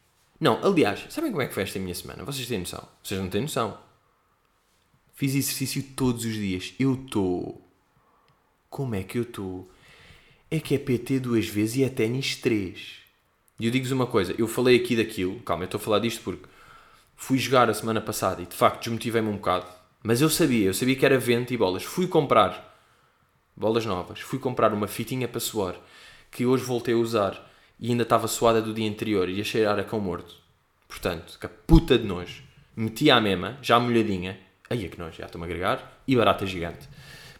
[0.43, 2.25] Não, aliás, sabem como é que foi esta minha semana?
[2.25, 2.85] Vocês têm noção?
[3.01, 3.77] Vocês não têm noção?
[5.13, 6.73] Fiz exercício todos os dias.
[6.77, 7.65] Eu estou.
[8.69, 9.71] Como é que eu estou?
[10.51, 12.95] É que é PT duas vezes e é ténis três.
[13.57, 16.21] E eu digo-vos uma coisa, eu falei aqui daquilo, calma, eu estou a falar disto
[16.21, 16.45] porque
[17.15, 19.67] fui jogar a semana passada e de facto desmotivei-me um bocado.
[20.03, 21.83] Mas eu sabia, eu sabia que era vento e bolas.
[21.83, 22.77] Fui comprar
[23.55, 25.79] bolas novas, fui comprar uma fitinha para suor
[26.29, 27.52] que hoje voltei a usar
[27.83, 30.35] e ainda estava suada do dia anterior e a cheirar a cão morto.
[30.87, 32.41] Portanto, que a puta de nojo.
[32.77, 34.39] Meti à mema, já molhadinha.
[34.69, 36.01] Aí é que nojo, já estou-me a agregar.
[36.07, 36.87] E barata gigante.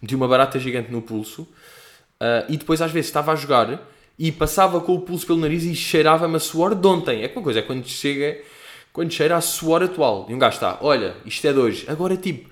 [0.02, 1.44] Meti uma barata gigante no pulso.
[1.44, 3.88] Uh, e depois às vezes estava a jogar
[4.20, 7.24] e passava com o pulso pelo nariz e cheirava-me a suor de ontem.
[7.24, 8.44] É que uma coisa, é quando chega,
[8.92, 10.26] quando cheira a suor atual.
[10.28, 11.86] E um gajo está, olha, isto é de hoje.
[11.88, 12.50] Agora tipo,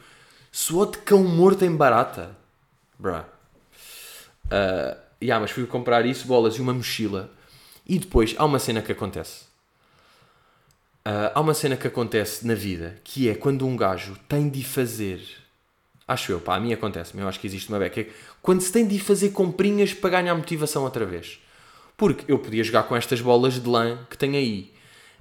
[0.49, 2.37] suor de cão morto em barata.
[2.97, 3.25] Bruh.
[4.45, 7.29] Uh, yeah, mas fui comprar isso, bolas e uma mochila.
[7.85, 9.45] E depois há uma cena que acontece.
[11.05, 14.63] Uh, há uma cena que acontece na vida que é quando um gajo tem de
[14.63, 15.19] fazer.
[16.07, 18.01] Acho eu, pá, a mim acontece, eu acho que existe uma beca.
[18.01, 18.07] É
[18.41, 21.39] quando se tem de fazer comprinhas para ganhar motivação outra vez.
[21.97, 24.71] Porque eu podia jogar com estas bolas de lã que tenho aí.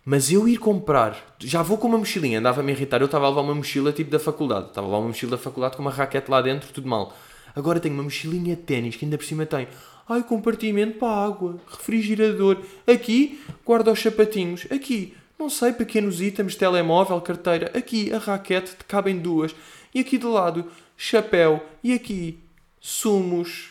[0.04, 3.00] Mas eu ir comprar, já vou com uma mochilinha, andava-me a irritar.
[3.00, 4.68] Eu estava a levar uma mochila tipo da faculdade.
[4.68, 7.16] Estava a levar uma mochila da faculdade com uma raquete lá dentro, tudo mal.
[7.54, 9.68] Agora tenho uma mochilinha de ténis que ainda por cima tem.
[10.10, 12.60] Ai, compartimento para água, refrigerador.
[12.84, 14.66] Aqui, guarda os sapatinhos.
[14.68, 17.70] Aqui, não sei, pequenos itens, telemóvel, carteira.
[17.78, 19.54] Aqui, a raquete, cabem duas.
[19.94, 21.64] E aqui do lado, chapéu.
[21.80, 22.40] E aqui,
[22.80, 23.70] sumos.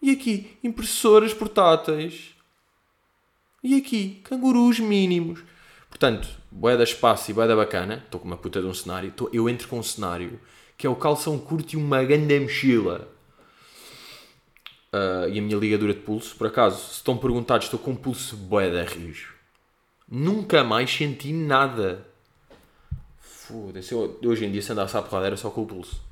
[0.00, 2.36] E aqui, impressoras portáteis.
[3.64, 5.42] E aqui, cangurus mínimos.
[5.88, 8.00] Portanto, boé da espaço e boé da bacana.
[8.04, 9.12] Estou com uma puta de um cenário.
[9.32, 10.38] eu entro com um cenário
[10.78, 13.08] que é o calção curto e uma grande mochila.
[14.92, 16.34] Uh, e a minha ligadura de pulso.
[16.36, 19.34] Por acaso, se estão perguntados, estou com um pulso boé da rijo.
[20.08, 22.06] Nunca mais senti nada.
[23.20, 23.94] Foda-se.
[23.94, 26.02] Hoje em dia, se andasse à porrada, era só com o pulso.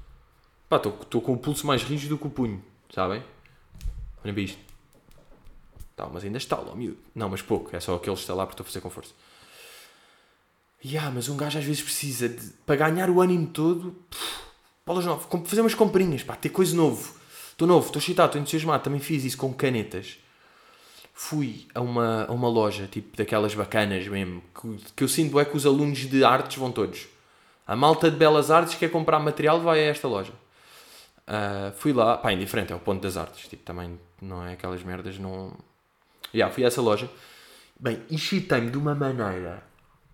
[0.69, 2.63] Pá, estou com o pulso mais rígido do que o punho.
[2.95, 3.23] Sabem?
[4.23, 4.59] Olhem para isto.
[5.97, 6.99] Tá, mas ainda está lá, miúdo.
[7.13, 7.75] Não, mas pouco.
[7.75, 9.13] É só aquele está lá porque estou a fazer com força.
[10.85, 12.53] Yeah, mas um gajo às vezes precisa de...
[12.65, 13.97] Para ganhar o ânimo todo...
[14.87, 15.27] bolas novas.
[15.49, 16.37] Fazer umas comprinhas, pá.
[16.37, 17.18] Ter coisa novo.
[17.59, 18.85] Estou novo, estou excitado, estou entusiasmado.
[18.85, 20.17] Também fiz isso com canetas.
[21.13, 24.41] Fui a uma, a uma loja, tipo, daquelas bacanas mesmo.
[24.55, 27.09] Que, que eu sinto é que os alunos de artes vão todos.
[27.67, 30.33] A malta de belas artes quer comprar material vai a esta loja.
[31.27, 33.49] Uh, fui lá, pá, indiferente, é o ponto das artes.
[33.49, 35.53] Tipo, também não é aquelas merdas, não
[36.33, 37.11] Yeah, fui a essa loja.
[37.81, 39.65] Bem, excitei-me de uma maneira.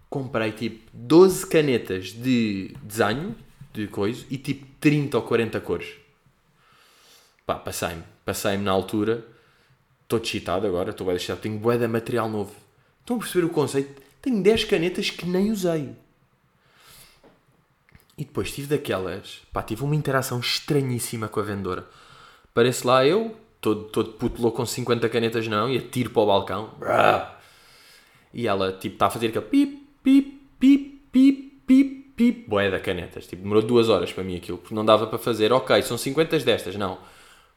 [0.09, 3.37] Comprei tipo 12 canetas de desenho,
[3.71, 6.04] de coisa, e tipo 30 ou 40 cores.
[7.47, 8.03] Pá, passei-me.
[8.25, 9.25] Passei-me na altura.
[10.03, 11.41] Estou excitado agora, estou bem excitado.
[11.41, 12.53] Tenho bué de material novo.
[13.01, 14.03] Estão a perceber o conceito?
[14.21, 15.95] Tenho 10 canetas que nem usei.
[18.17, 19.43] E depois tive daquelas.
[19.53, 21.87] Pá, tive uma interação estranhíssima com a vendedora.
[22.55, 26.27] Parece lá eu, todo, todo puto louco com 50 canetas não, e atiro para o
[26.27, 26.71] balcão.
[28.33, 32.79] E ela, tipo, está a fazer aquele pip, pip, pip, pip, pip, pip, boé da
[32.79, 33.27] canetas.
[33.27, 36.39] Tipo, demorou duas horas para mim aquilo, porque não dava para fazer, ok, são 50
[36.39, 36.99] destas, não.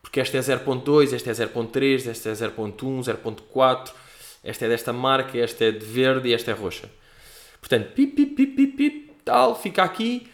[0.07, 3.91] Porque esta é 0.2, esta é 0.3, esta é 0.1, 0.4,
[4.41, 6.89] esta é desta marca, esta é de verde e esta é roxa.
[7.59, 10.29] Portanto, pip, pip, pip, pip, pip, tal, fica aqui.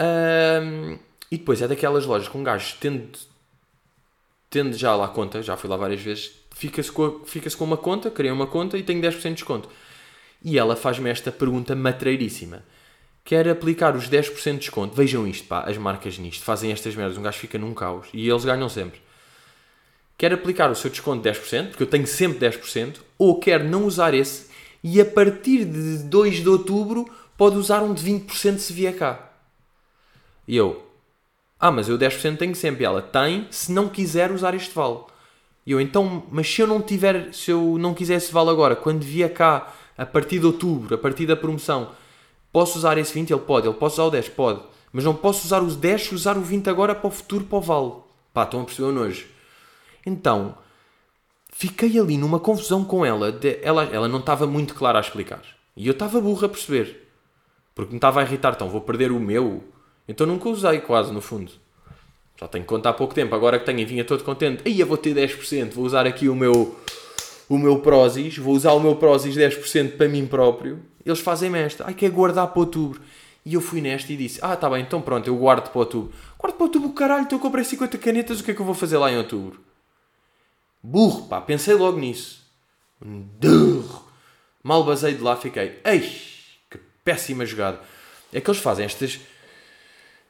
[0.00, 0.96] Um,
[1.32, 3.18] e depois é daquelas lojas com um gajo tendo
[4.48, 8.12] tendo já lá conta, já fui lá várias vezes, fica-se com, fica com uma conta,
[8.12, 9.68] cria uma conta e tenho 10% de desconto.
[10.44, 12.62] E ela faz-me esta pergunta matreiríssima.
[13.24, 14.94] Quer aplicar os 10% de desconto?
[14.94, 18.28] Vejam isto, pá, as marcas nisto, fazem estas merdas, um gajo fica num caos e
[18.28, 19.07] eles ganham sempre.
[20.18, 23.86] Quer aplicar o seu desconto de 10%, porque eu tenho sempre 10%, ou quer não
[23.86, 24.48] usar esse
[24.82, 29.30] e a partir de 2 de outubro pode usar um de 20% se vier cá.
[30.46, 30.84] E eu,
[31.60, 32.82] ah, mas eu 10% tenho sempre.
[32.82, 34.98] E ela tem, se não quiser usar este vale.
[35.66, 38.74] E eu, então, mas se eu não tiver, se eu não quiser esse vale agora,
[38.76, 41.90] quando vier cá, a partir de outubro, a partir da promoção,
[42.52, 43.30] posso usar esse 20?
[43.30, 43.66] Ele pode.
[43.66, 44.28] Ele pode usar o 10?
[44.30, 44.60] Pode.
[44.92, 47.60] Mas não posso usar os 10 usar o 20 agora para o futuro, para o
[47.60, 47.92] vale.
[48.32, 49.26] Pá, estão a perceber nojo.
[50.08, 50.56] Então,
[51.50, 53.30] fiquei ali numa confusão com ela.
[53.30, 55.42] De, ela, ela não estava muito clara a explicar.
[55.76, 57.08] E eu estava burro a perceber.
[57.74, 58.54] Porque me estava a irritar.
[58.54, 59.62] Então, vou perder o meu
[60.08, 61.52] então nunca usei quase, no fundo.
[62.40, 64.62] Já tenho conta há pouco tempo, agora que tenho vinha todo contente.
[64.64, 66.76] Aí eu vou ter 10%, vou usar aqui o meu,
[67.48, 70.80] o meu Prozis, vou usar o meu Prozis 10% para mim próprio.
[71.04, 71.84] Eles fazem-me esta.
[71.86, 73.00] Ai, quer guardar para outubro.
[73.44, 76.12] E eu fui nesta e disse: Ah, tá bem, então pronto, eu guardo para outubro.
[76.38, 78.74] Guardo para outubro, caralho, então eu comprei 50 canetas, o que é que eu vou
[78.74, 79.60] fazer lá em outubro?
[80.82, 82.46] Burro, pá, pensei logo nisso.
[83.00, 84.08] Durro.
[84.62, 85.80] Mal basei de lá, fiquei.
[85.84, 86.00] Ei,
[86.70, 87.80] que péssima jogada.
[88.32, 89.20] É que eles fazem estas.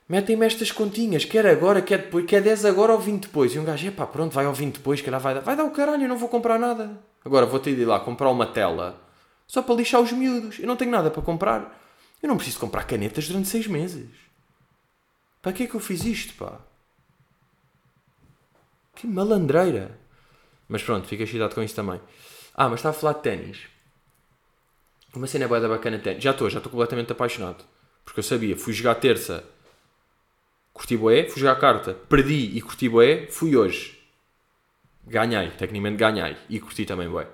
[0.09, 3.55] Metem-me estas continhas, quer agora, quer depois, quer 10 agora ou 20 depois.
[3.55, 5.41] E um gajo, epá, pronto, vai ao 20 depois, que vai dar.
[5.41, 6.99] Vai dar o caralho, eu não vou comprar nada.
[7.25, 9.03] Agora vou ter de ir lá comprar uma tela
[9.47, 10.59] só para lixar os miúdos.
[10.59, 11.79] Eu não tenho nada para comprar.
[12.23, 14.09] Eu não preciso comprar canetas durante 6 meses.
[15.43, 16.59] Para que é que eu fiz isto, pá?
[18.95, 19.99] Que malandreira.
[20.69, 22.01] Mas pronto, fica excitado com isso também.
[22.55, 23.59] Ah, mas estava a falar de ténis.
[25.15, 26.23] Uma cena boa da bacana de ténis.
[26.23, 27.65] Já estou, já estou completamente apaixonado.
[28.05, 29.45] Porque eu sabia, fui jogar terça,
[30.73, 33.99] curti boé, fui jogar carta, perdi e curti boé, fui hoje.
[35.07, 36.37] Ganhei, tecnicamente ganhei.
[36.49, 37.27] E curti também boé.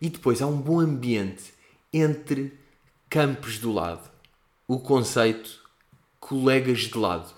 [0.00, 1.54] E depois há um bom ambiente
[1.92, 2.52] entre
[3.08, 4.10] campos do lado.
[4.68, 5.66] O conceito
[6.20, 7.32] colegas de lado.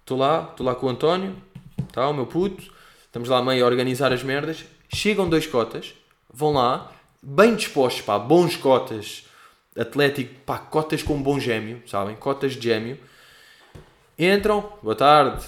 [0.00, 1.36] Estou lá, estou lá com o António,
[1.92, 2.72] tá, o meu puto,
[3.04, 4.64] estamos lá meio a organizar as merdas.
[4.94, 5.92] Chegam dois cotas,
[6.32, 9.24] vão lá, bem dispostos, pá, bons cotas,
[9.76, 12.14] atlético, pá, cotas com bom gêmeo, sabem?
[12.14, 12.96] Cotas de gêmeo.
[14.16, 15.44] Entram, boa tarde,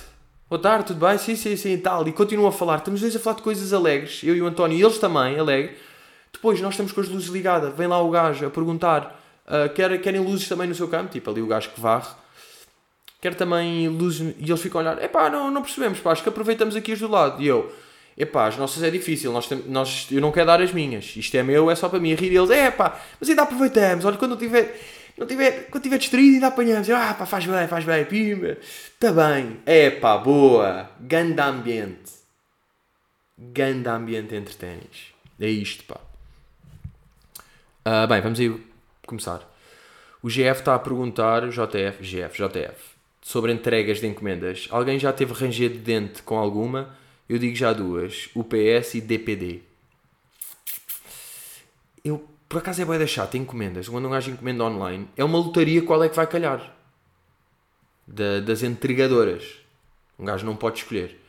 [0.51, 1.17] boa tarde, tudo bem?
[1.17, 2.07] Sim, sim, sim, e tal.
[2.09, 4.77] E continuam a falar, estamos dois a falar de coisas alegres, eu e o António,
[4.77, 5.79] e eles também, alegre.
[6.33, 10.01] Depois nós estamos com as luzes ligadas, vem lá o gajo a perguntar, uh, quer,
[10.01, 11.13] querem luzes também no seu campo?
[11.13, 12.11] Tipo, ali o gajo que varre.
[13.21, 16.29] Quer também luzes, e eles ficam a olhar, epá, não, não percebemos, pá, acho que
[16.29, 17.41] aproveitamos aqui as do lado.
[17.41, 17.73] E eu,
[18.17, 21.43] epá, as nossas é difícil, nós, nós, eu não quero dar as minhas, isto é
[21.43, 22.15] meu, é só para mim.
[22.15, 24.81] Rir eles, é pá, mas ainda aproveitamos, olha, quando eu tiver,
[25.17, 26.89] não tiver, quando tiver distraído ainda apanhamos.
[26.91, 29.59] Ah pá, faz bem, faz bem, pimba, está bem.
[29.67, 32.17] É pá, boa, ganda ambiente.
[33.39, 35.15] Ganda ambiente entre ténis.
[35.39, 36.01] É isto, pá.
[37.87, 38.61] Uh, bem, vamos aí
[39.07, 39.41] começar.
[40.23, 44.67] O GF está a perguntar, JF, GF, JF, sobre entregas de encomendas.
[44.71, 46.97] Alguém já teve ranger de dente com alguma?
[47.29, 49.63] Eu digo já duas: UPS e DPD.
[52.05, 53.89] Eu, por acaso, é boa da chata, encomendas.
[53.89, 56.73] Quando um gajo encomenda online, é uma lotaria qual é que vai calhar.
[58.07, 59.59] Da, das entregadoras.
[60.19, 61.21] Um gajo não pode escolher.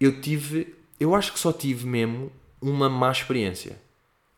[0.00, 3.78] Eu tive, eu acho que só tive mesmo uma má experiência.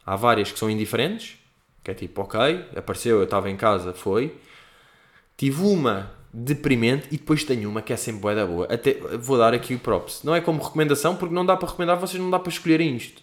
[0.04, 1.38] Há várias que são indiferentes,
[1.84, 4.36] que é tipo, ok, apareceu, eu estava em casa, foi.
[5.36, 8.66] Tive uma deprimente e depois tenho uma que é sempre boa da boa.
[8.70, 10.22] Até vou dar aqui o props.
[10.22, 13.22] Não é como recomendação porque não dá para recomendar, vocês não dá para escolherem isto.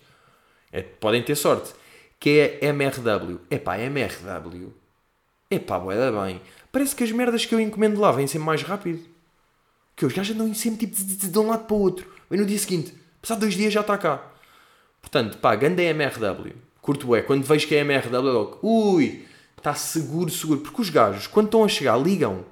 [0.72, 1.74] É, podem ter sorte.
[2.20, 3.40] Que é MRW.
[3.50, 4.74] Epá, MRW.
[5.50, 6.42] Epá, boa da bem.
[6.72, 9.00] Parece que as merdas que eu encomendo lá vêm sempre mais rápido.
[9.96, 12.12] Que os gajos andam sempre tipo de, de, de um lado para o outro.
[12.30, 12.94] Vem no dia seguinte.
[13.22, 14.32] Passado dois dias já está cá.
[15.02, 16.54] Portanto, pá, ganda é MRW.
[16.82, 17.22] Curto é.
[17.22, 19.26] Quando vejo que é MRW, logo, ui,
[19.58, 20.62] está seguro, seguro.
[20.62, 22.46] Porque os gajos, quando estão a chegar, ligam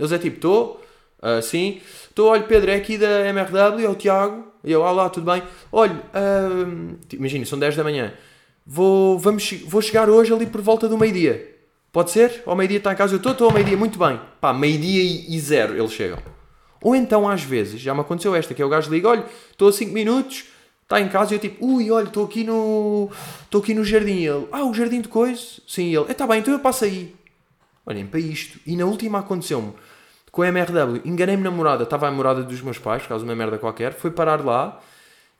[0.00, 0.82] eles é tipo, estou,
[1.22, 4.46] uh, sim, estou, olha, Pedro, é aqui da MRW, é o Tiago.
[4.64, 5.42] E eu, olá, tudo bem?
[5.70, 8.14] Olha, uh, imagina, são 10 da manhã.
[8.66, 11.54] Vou, vamos, vou chegar hoje ali por volta do meio-dia.
[11.92, 12.42] Pode ser?
[12.46, 13.12] Ao meio-dia está em casa.
[13.12, 14.18] Eu estou, estou ao meio-dia, muito bem.
[14.40, 16.18] Pá, meio-dia e, e, zero eles chegam.
[16.80, 19.68] Ou então, às vezes, já me aconteceu esta, que é o gajo liga, olha, estou
[19.68, 20.46] a 5 minutos,
[20.82, 23.10] está em casa e eu tipo, ui, olha, estou aqui no.
[23.42, 24.24] Estou aqui no jardim.
[24.24, 25.42] Ele, ah, o jardim de coisa?
[25.68, 27.14] Sim, ele, está bem, então eu passo aí.
[27.84, 28.58] Olhem para isto.
[28.66, 29.74] E na última aconteceu-me
[30.30, 31.02] com a MRW.
[31.04, 33.92] Enganei-me na morada, estava a morada dos meus pais, por causa de uma merda qualquer.
[33.92, 34.80] Foi parar lá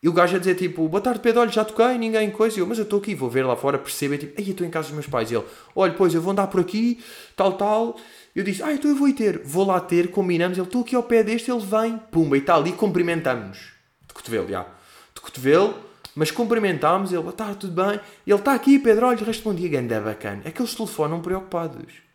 [0.03, 2.59] e o gajo a dizer tipo: Boa tarde, Pedro, olha, já toquei, ninguém coisa.
[2.59, 4.16] E eu, mas eu estou aqui, vou ver lá fora, percebo.
[4.16, 5.31] tipo: Ei, eu estou em casa dos meus pais.
[5.31, 5.44] E ele:
[5.76, 7.03] Olha, pois eu vou andar por aqui,
[7.37, 7.96] tal, tal.
[8.35, 9.42] Eu disse: Ah, então eu vou ir ter.
[9.44, 10.57] Vou lá ter, combinamos.
[10.57, 12.66] Ele: Estou aqui ao pé deste, ele vem, pumba, e tal.
[12.66, 13.72] E cumprimentamos.
[14.07, 14.66] De cotovelo, já.
[15.14, 15.74] De cotovelo,
[16.14, 17.12] mas cumprimentámos.
[17.12, 18.00] Ele: Boa tarde, tudo bem?
[18.26, 19.68] Ele: Está aqui, Pedro, olha, respondi.
[19.68, 20.40] Ganda bacana.
[20.46, 22.10] É que eles telefonam preocupados.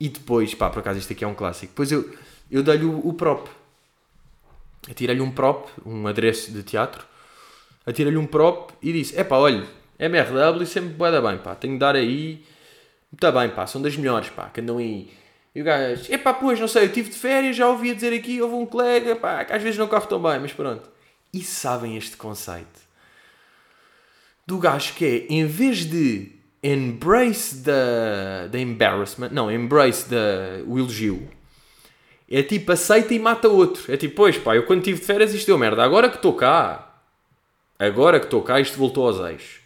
[0.00, 1.72] E depois, pá, por acaso isto aqui é um clássico.
[1.72, 2.08] Depois eu,
[2.50, 3.48] eu dei-lhe o, o prop.
[4.88, 7.04] Atirei-lhe um prop, um adereço de teatro.
[7.84, 9.66] Atirei-lhe um prop e disse: É pá, olha,
[9.98, 11.54] MRW sempre bué da bem, pá.
[11.54, 12.44] Tenho de dar aí.
[13.12, 15.10] Está bem, pá, são das melhores, pá, que andam aí.
[15.54, 18.40] E o gajo, epá, pois, não sei, eu estive de férias, já ouvi dizer aqui,
[18.40, 20.88] houve um colega, pá, que às vezes não corre tão bem, mas pronto.
[21.32, 22.80] E sabem este conceito?
[24.46, 30.78] Do gajo que é, em vez de embrace the, the embarrassment, não, embrace the, o
[30.78, 31.28] elogio,
[32.30, 33.90] é tipo aceita e mata outro.
[33.92, 36.34] É tipo, pois pá, eu quando estive de férias isto deu merda, agora que estou
[36.34, 37.02] cá,
[37.78, 39.60] agora que estou cá isto voltou aos eixos.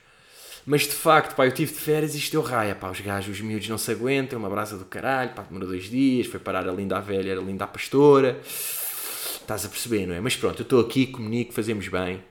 [0.64, 3.34] Mas de facto, pá, eu tive de férias e isto deu raia, pá, os gajos,
[3.34, 6.68] os miúdos não se aguentam, uma brasa do caralho, pá, demorou dois dias, foi parar
[6.68, 8.40] a linda à velha, a linda à pastora.
[8.44, 10.20] Estás a perceber, não é?
[10.20, 12.22] Mas pronto, eu estou aqui, comunico, fazemos bem.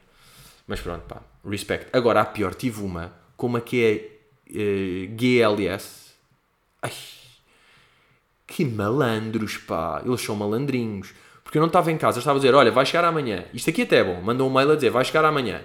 [0.65, 1.88] Mas pronto, pá, respect.
[1.91, 4.20] Agora, a pior, tive uma, como a que é
[4.53, 6.11] eh, GLS.
[6.81, 6.91] Ai,
[8.47, 10.01] que malandros, pá.
[10.05, 11.13] Eles são malandrinhos.
[11.43, 13.45] Porque eu não estava em casa, eu estava a dizer, olha, vai chegar amanhã.
[13.53, 14.21] Isto aqui até é bom.
[14.21, 15.61] Mandam um mail a dizer, vai chegar amanhã.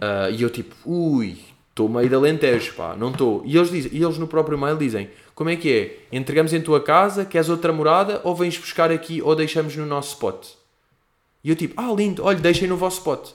[0.00, 1.38] Ah, e eu tipo, ui,
[1.70, 3.42] estou meio de alentejo, pá, não estou.
[3.44, 5.72] E eles, dizem, e eles no próprio mail dizem, como é que
[6.10, 6.16] é?
[6.16, 10.14] Entregamos em tua casa, queres outra morada, ou vens buscar aqui, ou deixamos no nosso
[10.14, 10.48] spot?
[11.44, 13.30] E eu tipo, ah, lindo, olha, deixem no vosso spot.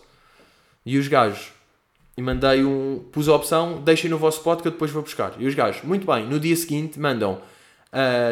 [0.85, 1.52] E os gajos,
[2.15, 5.33] e mandei um, pus a opção, deixem no vosso spot que eu depois vou buscar.
[5.39, 7.41] E os gajos, muito bem, no dia seguinte mandam,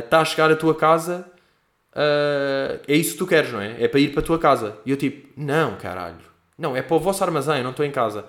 [0.04, 1.26] está a chegar a tua casa,
[1.94, 3.84] ah, é isso que tu queres, não é?
[3.84, 4.78] É para ir para a tua casa.
[4.86, 6.18] E eu tipo, não, caralho.
[6.58, 8.26] Não, é para o vosso armazém, eu não estou em casa.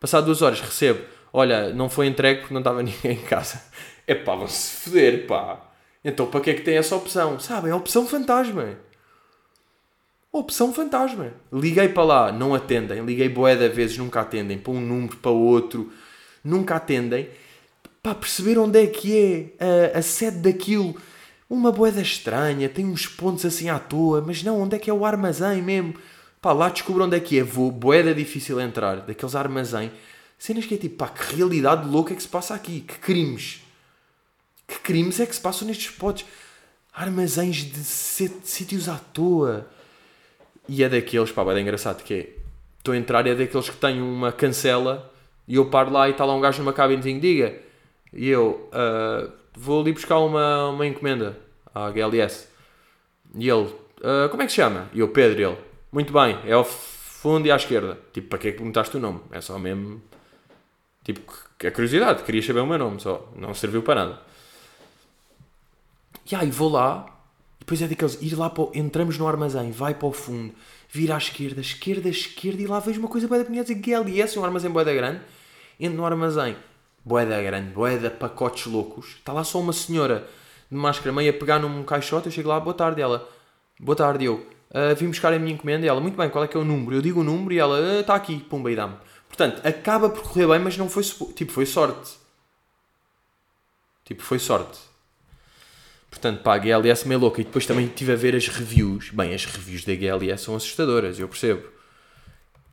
[0.00, 1.00] Passado duas horas recebo,
[1.32, 3.62] olha, não foi entregue porque não estava ninguém em casa.
[4.06, 5.60] É pá, vão-se foder, pá.
[6.04, 7.38] Então para que é que tem essa opção?
[7.40, 8.78] Sabem, é a opção fantasma.
[10.38, 11.32] Opção fantasma.
[11.50, 13.02] Liguei para lá, não atendem.
[13.02, 14.58] Liguei boé de vezes, nunca atendem.
[14.58, 15.90] Para um número, para outro,
[16.44, 17.30] nunca atendem.
[18.02, 19.16] Para perceber onde é que
[19.58, 20.94] é a, a sede daquilo.
[21.48, 24.92] Uma boeda estranha, tem uns pontos assim à toa, mas não, onde é que é
[24.92, 25.94] o armazém mesmo?
[26.42, 27.42] Pá, lá descubro onde é que é.
[27.42, 29.90] Vou, boeda difícil entrar, daqueles armazém.
[30.38, 32.80] Cenas que é tipo, pá, que realidade louca é que se passa aqui.
[32.80, 33.62] Que crimes.
[34.68, 36.26] Que crimes é que se passam nestes spots.
[36.92, 39.66] Armazéns de sítios à toa.
[40.68, 42.36] E é daqueles, pá, é engraçado que é.
[42.78, 45.12] Estou a entrar e é daqueles que têm uma cancela
[45.48, 47.58] e eu paro lá e está lá um gajo numa cabinezinha, diga.
[48.12, 51.38] E eu uh, vou ali buscar uma, uma encomenda
[51.74, 52.48] à GLS.
[53.34, 54.88] E ele, uh, como é que se chama?
[54.92, 55.58] E eu, Pedro, e ele,
[55.92, 57.98] muito bem, é ao fundo e à esquerda.
[58.12, 59.20] Tipo, para que é que perguntaste o nome?
[59.30, 60.02] É só mesmo.
[61.04, 61.32] Tipo,
[61.64, 63.30] a curiosidade, queria saber o meu nome só.
[63.36, 64.20] Não serviu para nada.
[66.30, 67.06] E aí vou lá,
[67.66, 70.54] depois é daqueles, ir lá para o, entramos no armazém, vai para o fundo,
[70.88, 74.44] vira à esquerda, esquerda, esquerda, e lá vejo uma coisa boeda bonita, dizer GLS, um
[74.44, 75.20] armazém boeda grande,
[75.80, 76.56] entro no armazém,
[77.04, 80.28] boeda grande, boeda pacotes loucos, está lá só uma senhora
[80.70, 83.28] de máscara meio a pegar num caixote, eu chego lá, boa tarde, ela,
[83.80, 86.46] boa tarde, eu, uh, vim buscar a minha encomenda, e ela, muito bem, qual é
[86.46, 86.94] que é o número?
[86.94, 88.94] Eu digo o número e ela, está uh, aqui, pumba, e dá-me.
[89.26, 91.02] Portanto, acaba por correr bem, mas não foi,
[91.34, 92.12] tipo, foi sorte.
[94.04, 94.78] Tipo, foi sorte.
[96.26, 97.40] Portanto, pá, a GLS meio louca.
[97.40, 99.10] E depois também estive a ver as reviews.
[99.10, 101.62] Bem, as reviews da GLS são assustadoras, eu percebo.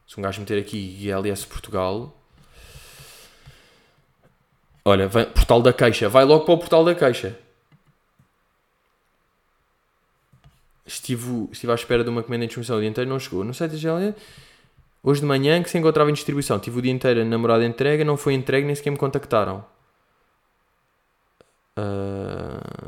[0.08, 2.20] Se um gajo meter aqui GLS Portugal.
[4.84, 6.10] Olha, vai, portal da queixa.
[6.10, 7.38] Vai logo para o portal da queixa.
[10.86, 13.44] Estive, estive à espera de uma comenda em distribuição o dia inteiro, não chegou.
[13.44, 14.16] No site da GLS.
[15.04, 16.60] Hoje de manhã, que se encontrava em distribuição.
[16.60, 19.64] Tive o dia inteiro a namorada entrega, não foi entregue, nem sequer me contactaram.
[21.78, 22.83] Uh...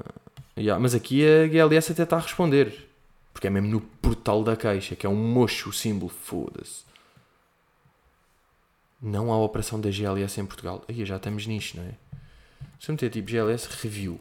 [0.58, 2.88] Yeah, mas aqui a GLS até está a responder.
[3.34, 6.10] Porque é mesmo no portal da caixa, que é um mocho o símbolo.
[6.10, 6.86] Foda-se.
[9.02, 10.84] Não há operação da GLS em Portugal.
[10.88, 11.96] Aí já estamos nisto, não é?
[12.80, 14.20] Se eu meter tipo GLS Review.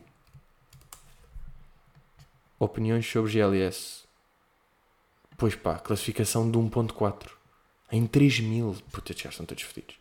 [2.59, 4.03] Opiniões sobre GLS.
[5.37, 7.29] Pois pá, classificação de 1.4.
[7.93, 8.77] Em 3000.
[8.91, 9.97] Puta, estes gajos estão todos fedidos.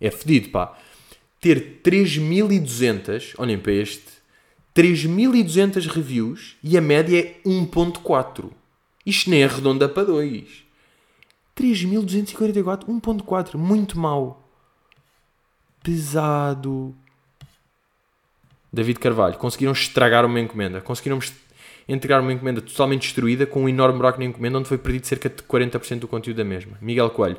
[0.00, 0.78] É fedido, pá.
[1.40, 4.17] Ter 3200, olhem para este,
[4.78, 8.48] 3.200 reviews e a média é 1.4.
[9.04, 10.46] Isto nem é redonda para 2.
[11.56, 13.56] 3.244, 1.4.
[13.56, 14.48] Muito mau.
[15.82, 16.94] Pesado.
[18.72, 19.36] David Carvalho.
[19.36, 20.80] Conseguiram estragar uma encomenda.
[20.80, 21.18] Conseguiram
[21.88, 25.28] entregar uma encomenda totalmente destruída com um enorme buraco na encomenda onde foi perdido cerca
[25.28, 26.78] de 40% do conteúdo da mesma.
[26.80, 27.38] Miguel Coelho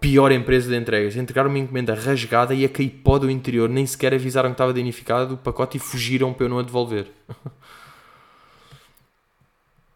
[0.00, 1.16] pior empresa de entregas.
[1.16, 3.68] Entregaram uma encomenda rasgada e a cair pó do interior.
[3.68, 7.06] Nem sequer avisaram que estava danificado o pacote e fugiram para eu não a devolver.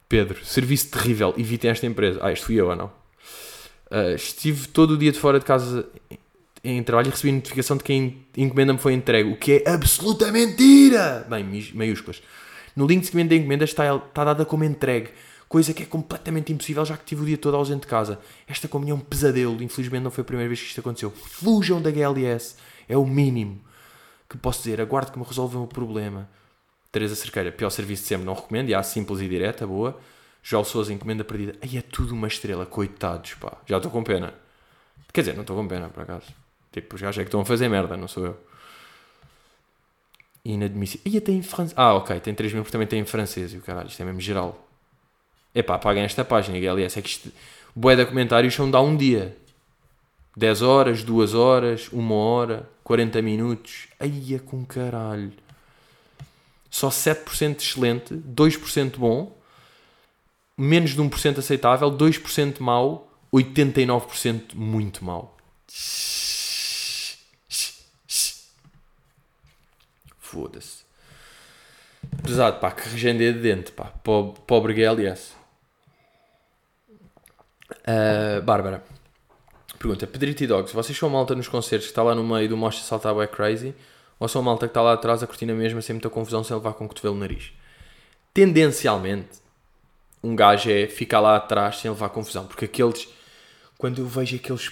[0.08, 1.34] Pedro, serviço terrível.
[1.36, 2.18] Evitem esta empresa.
[2.22, 2.86] Ah, isto fui eu ou não?
[3.90, 5.88] Uh, estive todo o dia de fora de casa
[6.62, 9.30] em trabalho e recebi notificação de que a encomenda me foi entregue.
[9.32, 11.26] O que é absoluta mentira!
[11.28, 12.22] Bem, maiúsculas.
[12.76, 15.10] No link de seguimento da encomenda está, está dada como entregue
[15.50, 18.20] coisa que é completamente impossível já que tive o dia todo ausente de casa.
[18.46, 21.10] Esta comunhão é um pesadelo, infelizmente não foi a primeira vez que isto aconteceu.
[21.10, 22.54] Fujam da GLS,
[22.88, 23.60] é o mínimo
[24.28, 24.80] que posso dizer.
[24.80, 26.30] Aguardo que me resolvam o problema.
[26.92, 29.98] Teresa Cerqueira, pior serviço de sempre, não recomendo, e há simples e direta, boa.
[30.40, 31.58] João Souza, encomenda perdida.
[31.60, 33.58] Aí é tudo uma estrela, coitados, pá.
[33.66, 34.32] Já estou com pena.
[35.12, 36.26] Quer dizer, não estou com pena, por acaso.
[36.70, 38.38] Tipo, os gajos é que estão a fazer merda, não sou eu.
[40.44, 41.12] Inadmissível.
[41.12, 41.74] E até em francês.
[41.76, 43.52] Ah, ok, tem 3 mil porque também tem em francês.
[43.52, 44.69] E o caralho, isto é mesmo geral.
[45.54, 47.32] Epá, apaguem esta página, aliás, é que isto,
[47.74, 49.36] bué de comentários são de há um dia.
[50.36, 53.88] 10 horas, 2 horas, 1 hora, 40 minutos.
[53.98, 55.32] Aia com caralho.
[56.70, 59.36] Só 7% excelente, 2% bom,
[60.56, 65.36] menos de 1% aceitável, 2% mau, 89% muito mau.
[70.20, 70.84] Foda-se.
[72.22, 73.86] Pesado, pá, que regende de dente, pá.
[73.86, 75.39] Pobre, pobre GLS.
[77.86, 78.82] Uh, Bárbara.
[79.78, 82.56] Pergunta, Pedrito e Dogs, vocês são malta nos concertos que está lá no meio do
[82.56, 83.74] Mostra Saltar é Crazy?
[84.18, 86.74] Ou são malta que está lá atrás a cortina mesmo sem muita confusão sem levar
[86.74, 87.52] com o cotovelo no nariz?
[88.34, 89.38] Tendencialmente,
[90.22, 92.46] um gajo é ficar lá atrás sem levar confusão.
[92.46, 93.08] Porque aqueles,
[93.78, 94.70] quando eu vejo aqueles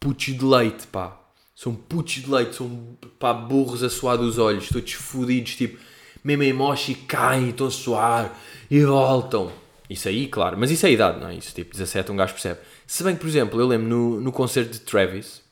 [0.00, 1.16] putos de leite, pá,
[1.54, 5.78] são putos de leite, são pá, burros a suar dos olhos, todos fodidos, tipo,
[6.24, 8.38] mesmo em moche e caem, estão a suar
[8.68, 9.52] e voltam.
[9.90, 11.34] Isso aí, claro, mas isso é idade, não é?
[11.34, 12.60] Isso, tipo, 17 um gajo percebe.
[12.86, 15.42] Se bem que, por exemplo, eu lembro no, no concerto de Travis,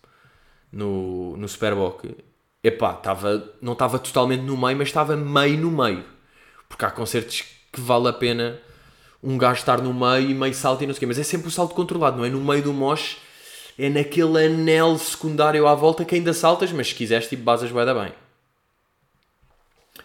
[0.73, 2.05] no, no Superboc,
[2.63, 6.05] epá, tava, não estava totalmente no meio, mas estava meio no meio.
[6.69, 8.61] Porque há concertos que vale a pena
[9.21, 11.25] um gajo estar no meio e meio salto e não sei o quê, mas é
[11.25, 13.17] sempre o salto controlado, não é no meio do mosh,
[13.77, 17.85] é naquele anel secundário à volta que ainda saltas, mas se quiseres, tipo, basas vai
[17.85, 18.13] dar bem.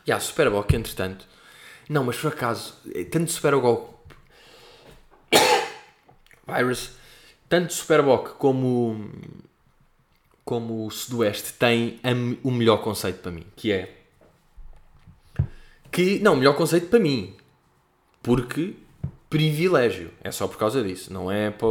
[0.07, 1.27] E há Superboc, entretanto.
[1.87, 3.92] Não, mas por acaso, é tanto Superboc.
[6.47, 6.91] Virus
[7.49, 9.11] tanto Superboc como,
[10.43, 11.99] como o Sudoeste têm
[12.43, 13.99] o melhor conceito para mim, que é
[15.91, 17.35] que, não, o melhor conceito para mim,
[18.23, 18.73] porque
[19.29, 21.67] privilégio, é só por causa disso, não é para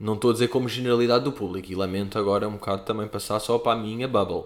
[0.00, 3.38] não estou a dizer como generalidade do público, e lamento agora um bocado também passar
[3.38, 4.44] só para a minha bubble,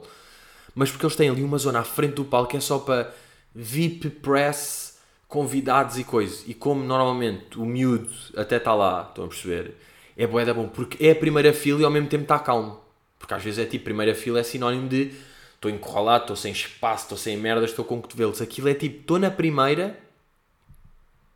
[0.74, 3.14] mas porque eles têm ali uma zona à frente do palco que é só para
[3.54, 4.93] VIP press,
[5.34, 9.74] convidados e coisas, e como normalmente o miúdo até está lá, estão a perceber,
[10.16, 12.80] é bué da bom, porque é a primeira fila e ao mesmo tempo está calmo.
[13.18, 15.12] Porque às vezes é tipo, primeira fila é sinónimo de
[15.56, 18.40] estou encurralado, estou sem espaço, estou sem merdas, estou com cotovelos.
[18.40, 19.98] Aquilo é tipo, estou na primeira,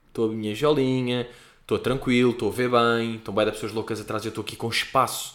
[0.07, 1.29] estou a minha jolinha,
[1.63, 4.55] estou tranquilo, estou a ver bem, estão bem da pessoas loucas atrás, eu estou aqui
[4.55, 5.35] com espaço.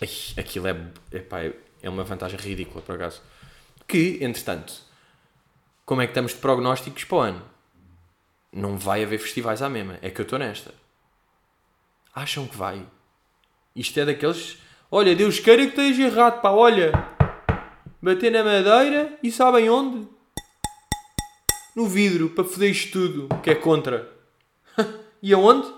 [0.00, 0.76] Ai, aquilo é,
[1.12, 1.38] epá,
[1.80, 3.22] é uma vantagem ridícula, por acaso.
[3.86, 4.74] Que, entretanto,
[5.86, 7.51] como é que estamos de prognósticos para o ano?
[8.52, 9.98] Não vai haver festivais à mesma.
[10.02, 10.72] É que eu estou nesta
[12.14, 12.86] acham que vai.
[13.74, 14.58] Isto é daqueles.
[14.90, 16.92] Olha, Deus queira que esteja errado, pá, olha.
[18.00, 20.06] Bater na madeira e sabem onde?
[21.74, 24.12] No vidro, para foder isto tudo, que é contra.
[25.22, 25.72] e aonde?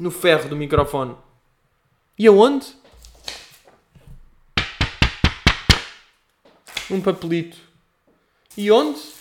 [0.00, 1.14] No ferro do microfone.
[2.18, 2.74] E aonde?
[6.90, 7.58] Um papelito.
[8.56, 9.15] E onde?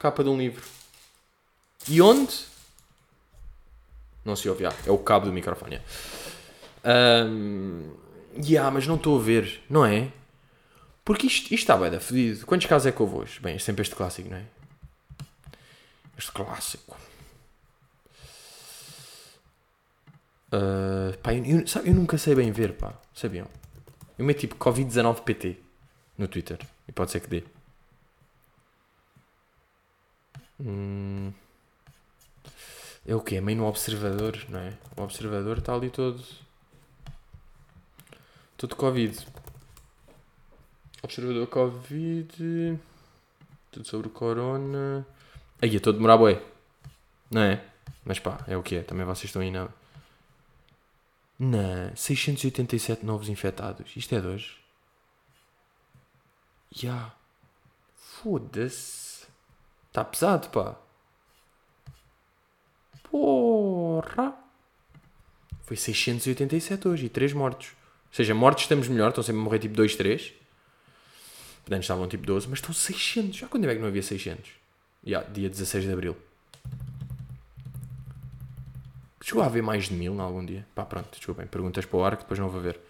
[0.00, 0.64] Capa de um livro.
[1.86, 2.46] E onde?
[4.24, 5.78] Não se ouve, ah, é o cabo do microfone.
[6.82, 7.92] Um,
[8.42, 10.10] yeah, mas não estou a ver, não é?
[11.04, 12.46] Porque isto, isto está bem da fedido.
[12.46, 13.40] Quantos casos é que houve hoje?
[13.40, 14.44] Bem, é sempre este clássico, não é?
[16.16, 16.96] Este clássico.
[20.50, 22.94] Uh, pá, eu, sabe, eu nunca sei bem ver, pá.
[23.14, 23.46] Sabiam?
[24.18, 25.58] Eu meto tipo Covid-19 PT
[26.16, 26.58] no Twitter.
[26.88, 27.44] E pode ser que dê.
[30.60, 31.32] Hum.
[33.06, 33.36] É o quê?
[33.36, 34.76] É meio no observador, não é?
[34.96, 36.22] O observador está ali todo.
[38.56, 39.26] Todo Covid.
[41.02, 42.78] Observador Covid.
[43.72, 45.06] Tudo sobre o Corona.
[45.62, 46.44] Aí, estou a demorar boi.
[47.30, 47.64] Não é?
[48.04, 48.82] Mas pá, é o que é.
[48.82, 49.68] Também vocês estão aí na.
[51.38, 53.96] Na 687 novos infectados.
[53.96, 54.58] Isto é de hoje.
[56.76, 56.82] Ya.
[56.82, 57.14] Yeah.
[57.96, 59.09] Foda-se.
[59.90, 60.76] Está pesado, pá.
[63.10, 64.34] Porra!
[65.62, 67.72] Foi 687 hoje e 3 mortos.
[68.08, 70.32] Ou seja, mortos estamos melhor, estão sempre a morrer tipo 2, 3.
[71.72, 73.36] Antes estavam tipo 12, mas estão 600.
[73.36, 74.50] Já quando é que não havia 600?
[75.04, 76.16] Yeah, dia 16 de Abril.
[79.22, 80.66] Chegou a haver mais de mil em algum dia?
[80.74, 81.46] Pá, pronto, desculpem.
[81.46, 82.80] Perguntas para o ar que depois não vou ver.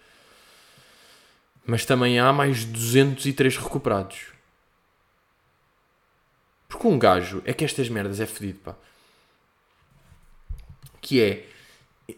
[1.65, 4.27] Mas também há mais de 203 recuperados.
[6.71, 8.75] Porque um gajo é que estas merdas é fedido, pá
[11.01, 11.45] que é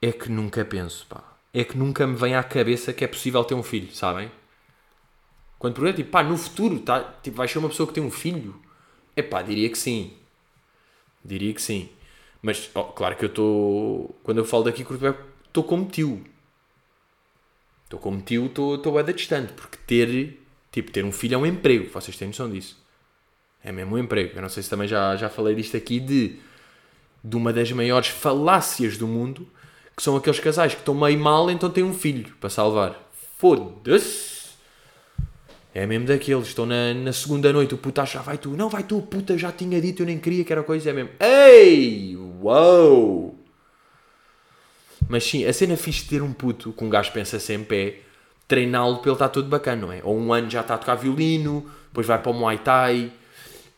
[0.00, 1.22] É que nunca penso, pá.
[1.52, 4.30] É que nunca me vem à cabeça que é possível ter um filho, sabem?
[5.58, 8.10] Quando pergunto, tipo, pá, no futuro, tá, tipo, vais ser uma pessoa que tem um
[8.10, 8.60] filho?
[9.16, 10.12] É diria que sim.
[11.24, 11.88] Diria que sim.
[12.40, 14.16] Mas, oh, claro que eu estou.
[14.22, 16.24] Quando eu falo daqui, estou como tio.
[17.84, 19.52] Estou como tio, estou bem distante.
[19.54, 21.90] Porque ter, tipo, ter um filho é um emprego.
[21.90, 22.82] Vocês têm noção disso.
[23.62, 24.36] É mesmo um emprego.
[24.36, 26.38] Eu não sei se também já, já falei disto aqui de,
[27.24, 29.48] de uma das maiores falácias do mundo,
[29.96, 33.10] que são aqueles casais que estão meio mal, então têm um filho para salvar.
[33.36, 34.37] Foda-se!
[35.74, 38.82] É mesmo daqueles, estão na, na segunda noite, o puto acha, vai tu, não, vai
[38.82, 43.34] tu, puta, já tinha dito, eu nem queria que era coisa, é mesmo, ei, uau!
[45.08, 48.00] Mas sim, a cena fixe de ter um puto, que um gajo pensa sempre é
[48.46, 50.00] treiná-lo para ele estar todo bacana, não é?
[50.02, 53.12] Ou um ano já está a tocar violino, depois vai para o Muay Thai,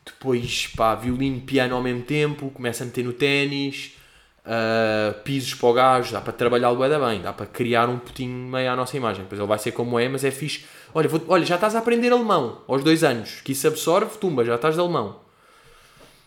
[0.05, 3.97] depois pá, violino, piano ao mesmo tempo, começa a meter no ténis,
[4.45, 8.71] uh, pisos para o gajo, dá para trabalhá-lo bem, dá para criar um putinho meio
[8.71, 9.23] à nossa imagem.
[9.23, 11.79] Depois ele vai ser como é, mas é fixe Olha, vou, olha, já estás a
[11.79, 15.21] aprender alemão aos dois anos, que isso absorve, tumba, já estás de alemão.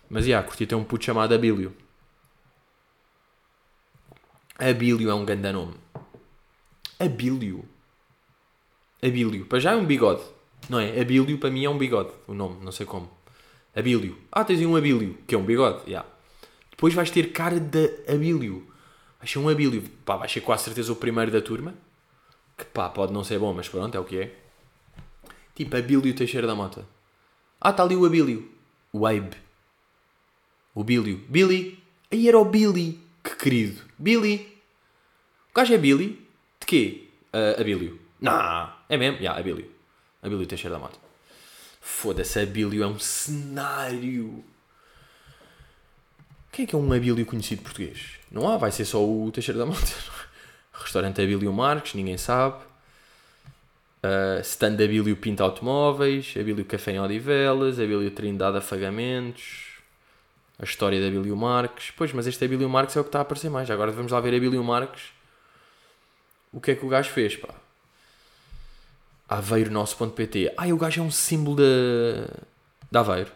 [0.09, 1.75] Mas, já, yeah, curti ter um puto chamado Abílio.
[4.57, 5.73] Abílio é um grande nome.
[6.99, 7.65] Abílio.
[9.01, 9.45] Abílio.
[9.45, 10.21] Para já é um bigode.
[10.69, 11.01] Não é?
[11.01, 12.11] Abílio para mim é um bigode.
[12.27, 13.09] O nome, não sei como.
[13.75, 14.17] Abílio.
[14.31, 15.81] Ah, tens aí um Abílio, que é um bigode.
[15.87, 16.07] Yeah.
[16.69, 18.67] Depois vais ter cara de Abílio.
[19.19, 19.81] Vais ser um Abílio.
[20.05, 21.73] Pá, vais ser com a certeza o primeiro da turma.
[22.57, 24.42] Que pá, pode não ser bom, mas pronto, é o que é.
[25.55, 26.85] Tipo, Abílio Teixeira da Mota.
[27.61, 28.51] Ah, está ali o Abílio.
[28.91, 29.37] O Abe.
[30.75, 31.23] O Bílio.
[31.29, 31.81] Billy.
[32.11, 32.99] Aí era o Billy.
[33.23, 33.81] Que querido.
[33.97, 34.57] Billy.
[35.51, 36.27] O gajo é Billy?
[36.59, 37.07] De quê?
[37.33, 37.99] Uh, Abílio.
[38.19, 38.73] Não.
[38.89, 39.17] É mesmo?
[39.17, 39.69] Já, yeah, Abílio.
[40.21, 40.97] Abílio Teixeira da Mota.
[41.79, 44.43] Foda-se, Abílio é um cenário.
[46.51, 48.19] Quem é que é um Abílio conhecido português?
[48.31, 49.93] Não há, vai ser só o Teixeira da Mota.
[50.73, 52.63] Restaurante Abílio Marques, ninguém sabe.
[54.03, 59.77] Uh, stand Abílio Pinta Automóveis, Abílio Café em Odivelas, Abílio Trindade Afagamentos,
[60.59, 61.91] a história de Abílio Marques.
[61.95, 63.71] Pois, mas este Abílio Marques é o que está a aparecer mais.
[63.71, 65.03] Agora vamos lá ver Abílio Marques.
[66.51, 67.55] O que é que o gajo fez, pá?
[69.29, 70.53] Aveiro nosso.pt.
[70.57, 72.27] Ai, o gajo é um símbolo de,
[72.91, 73.31] de Aveiro.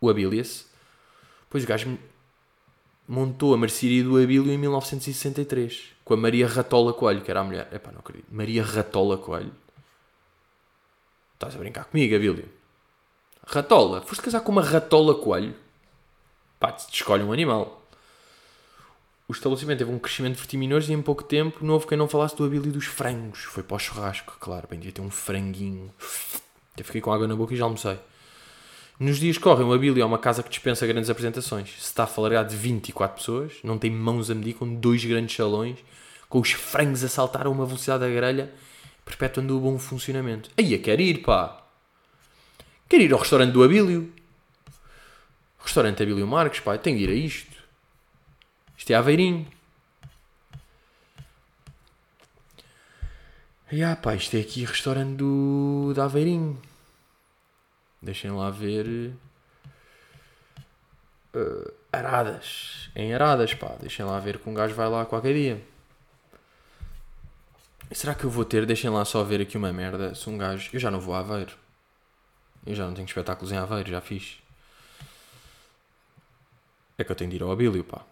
[0.00, 0.66] O Abílias.
[1.48, 1.96] Pois o gajo
[3.06, 7.44] montou a mercearia do Abílio em 1963 com a Maria Ratola Coelho, que era a
[7.44, 7.68] mulher.
[7.70, 8.26] Epá, não acredito.
[8.30, 9.52] Maria Ratola Coelho.
[11.34, 12.48] Estás a brincar comigo, Abílio?
[13.46, 14.00] Ratola?
[14.00, 15.54] Foste casar com uma Ratola Coelho?
[16.58, 17.82] Pá, te escolhe um animal.
[19.28, 22.34] O estabelecimento teve um crescimento vertiginoso e em pouco tempo não houve quem não falasse
[22.34, 23.40] do Abílio dos frangos.
[23.40, 24.66] Foi para o churrasco, claro.
[24.66, 25.92] Bem, devia ter um franguinho.
[26.72, 27.98] Até fiquei com água na boca e já almocei.
[28.98, 31.70] Nos dias que correm, o Abílio é uma casa que dispensa grandes apresentações.
[31.70, 35.36] Se está a falar de 24 pessoas, não tem mãos a medir, com dois grandes
[35.36, 35.78] salões
[36.28, 38.52] com os frangos a saltar a uma velocidade da grelha,
[39.04, 40.50] perpetuando o bom funcionamento.
[40.56, 41.64] Aí eu quero ir, pá.
[42.88, 44.12] Quero ir ao restaurante do Abílio.
[45.58, 46.76] Restaurante Abílio Marques, pá.
[46.76, 47.56] Tenho que ir a isto.
[48.76, 49.46] Isto é Aveirinho.
[53.70, 56.60] E ah, pá, isto é aqui restaurante do da Aveirinho.
[58.08, 59.12] Deixem lá ver.
[61.34, 62.88] Uh, Aradas.
[62.96, 63.76] Em Aradas, pá.
[63.78, 65.62] Deixem lá ver que um gajo vai lá qualquer dia.
[67.92, 68.64] Será que eu vou ter?
[68.64, 70.14] Deixem lá só ver aqui uma merda.
[70.14, 70.70] Se um gajo.
[70.72, 71.52] Eu já não vou a Aveiro.
[72.66, 74.38] Eu já não tenho espetáculos em Aveiro, já fiz.
[76.96, 78.06] É que eu tenho de ir ao Abílio, pá.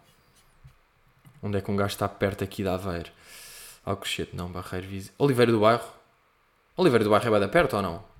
[1.41, 3.09] Onde é que um gajo está perto aqui de Aveiro?
[3.83, 5.11] Alcochete, não, Barreiro Vise.
[5.17, 5.91] Oliveira do Bairro.
[6.75, 8.16] Oliveira do Bairro é bem da perto ou não?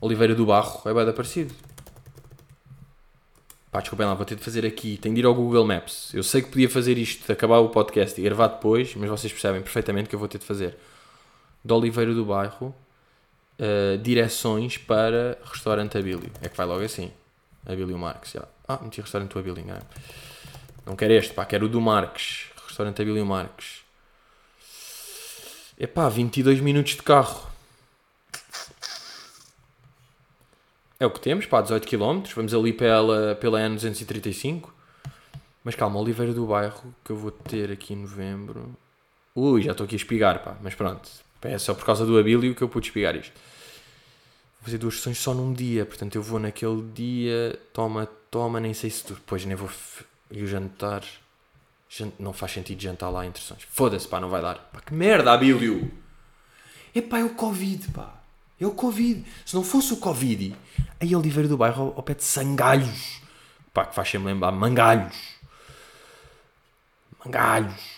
[0.00, 1.54] Oliveira do Barro é bem parecido.
[3.70, 4.96] Pá, desculpem lá, vou ter de fazer aqui.
[4.96, 6.12] Tenho de ir ao Google Maps.
[6.14, 9.60] Eu sei que podia fazer isto, acabar o podcast e gravar depois, mas vocês percebem
[9.60, 10.76] perfeitamente que eu vou ter de fazer.
[11.64, 12.74] De Oliveira do Bairro,
[13.58, 16.30] uh, direções para restaurante Abílio.
[16.40, 17.10] É que vai logo assim.
[17.66, 18.32] Abílio Marques.
[18.32, 18.44] Já.
[18.68, 19.82] Ah, meti restaurante do Abílio, enganei.
[20.86, 22.46] Não quero este, pá, quero o do Marques.
[22.68, 23.80] Restaurante Abílio Marques.
[25.78, 27.55] Epá, 22 minutos de carro.
[30.98, 32.22] É o que temos, pá, 18 km.
[32.34, 34.70] Vamos ali pela, pela N235.
[35.62, 38.74] Mas calma, Oliveira do Bairro, que eu vou ter aqui em novembro.
[39.34, 40.56] Ui, já estou aqui a espigar, pá.
[40.62, 41.10] Mas pronto,
[41.42, 43.34] é só por causa do Abílio que eu pude espigar isto.
[44.60, 48.72] Vou fazer duas sessões só num dia, portanto eu vou naquele dia, toma, toma, nem
[48.72, 49.12] sei se.
[49.12, 49.68] Depois nem vou.
[50.30, 51.04] E o jantar.
[51.88, 52.12] Jant...
[52.18, 53.62] Não faz sentido jantar lá entre sessões.
[53.68, 54.70] Foda-se, pá, não vai dar.
[54.72, 55.90] Pá, que merda, Abílio!
[56.94, 58.14] Epá, é o Covid, pá.
[58.60, 59.24] É o Covid.
[59.44, 60.56] Se não fosse o Covid,
[61.00, 63.20] aí Oliveira do Bairro ao pé de Sangalhos.
[63.72, 65.16] Pá, que faz sempre lembrar Mangalhos.
[67.24, 67.96] Mangalhos.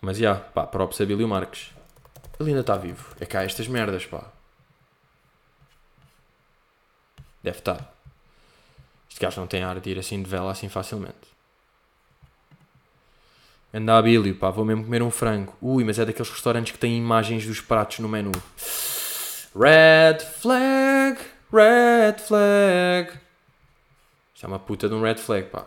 [0.00, 1.70] Mas já, pá, próprio Abílio Marques.
[2.38, 3.14] Ele ainda está vivo.
[3.18, 4.30] É cá estas merdas, pá.
[7.42, 7.92] Deve estar.
[9.08, 11.35] Este gajo não tem ar de ir assim de vela assim facilmente.
[13.76, 15.54] Anda Abílio, pá, vou mesmo comer um frango.
[15.60, 18.32] Ui, mas é daqueles restaurantes que têm imagens dos pratos no menu.
[19.54, 21.18] Red flag,
[21.52, 23.20] red flag.
[24.34, 25.66] Isto é uma puta de um red flag, pá.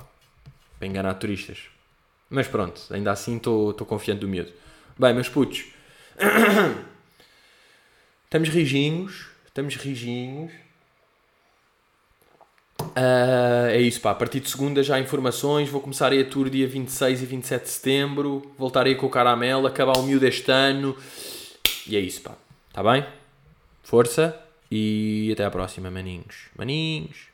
[0.79, 1.65] Para enganar turistas.
[2.31, 4.51] Mas pronto, ainda assim estou confiante do miúdo.
[4.97, 5.65] Bem, meus putos.
[8.25, 9.27] estamos rijinhos.
[9.45, 10.51] Estamos rijinhos.
[12.81, 14.11] Uh, é isso, pá.
[14.11, 15.69] A partir de segunda já informações.
[15.69, 18.51] Vou começar aí a tour dia 26 e 27 de setembro.
[18.57, 20.95] Voltarei com o caramelo, acabar o miúdo este ano.
[21.87, 22.31] E é isso, pá.
[22.73, 23.05] Tá bem?
[23.83, 24.37] Força
[24.71, 26.49] e até à próxima, maninhos.
[26.55, 27.29] Maninhos.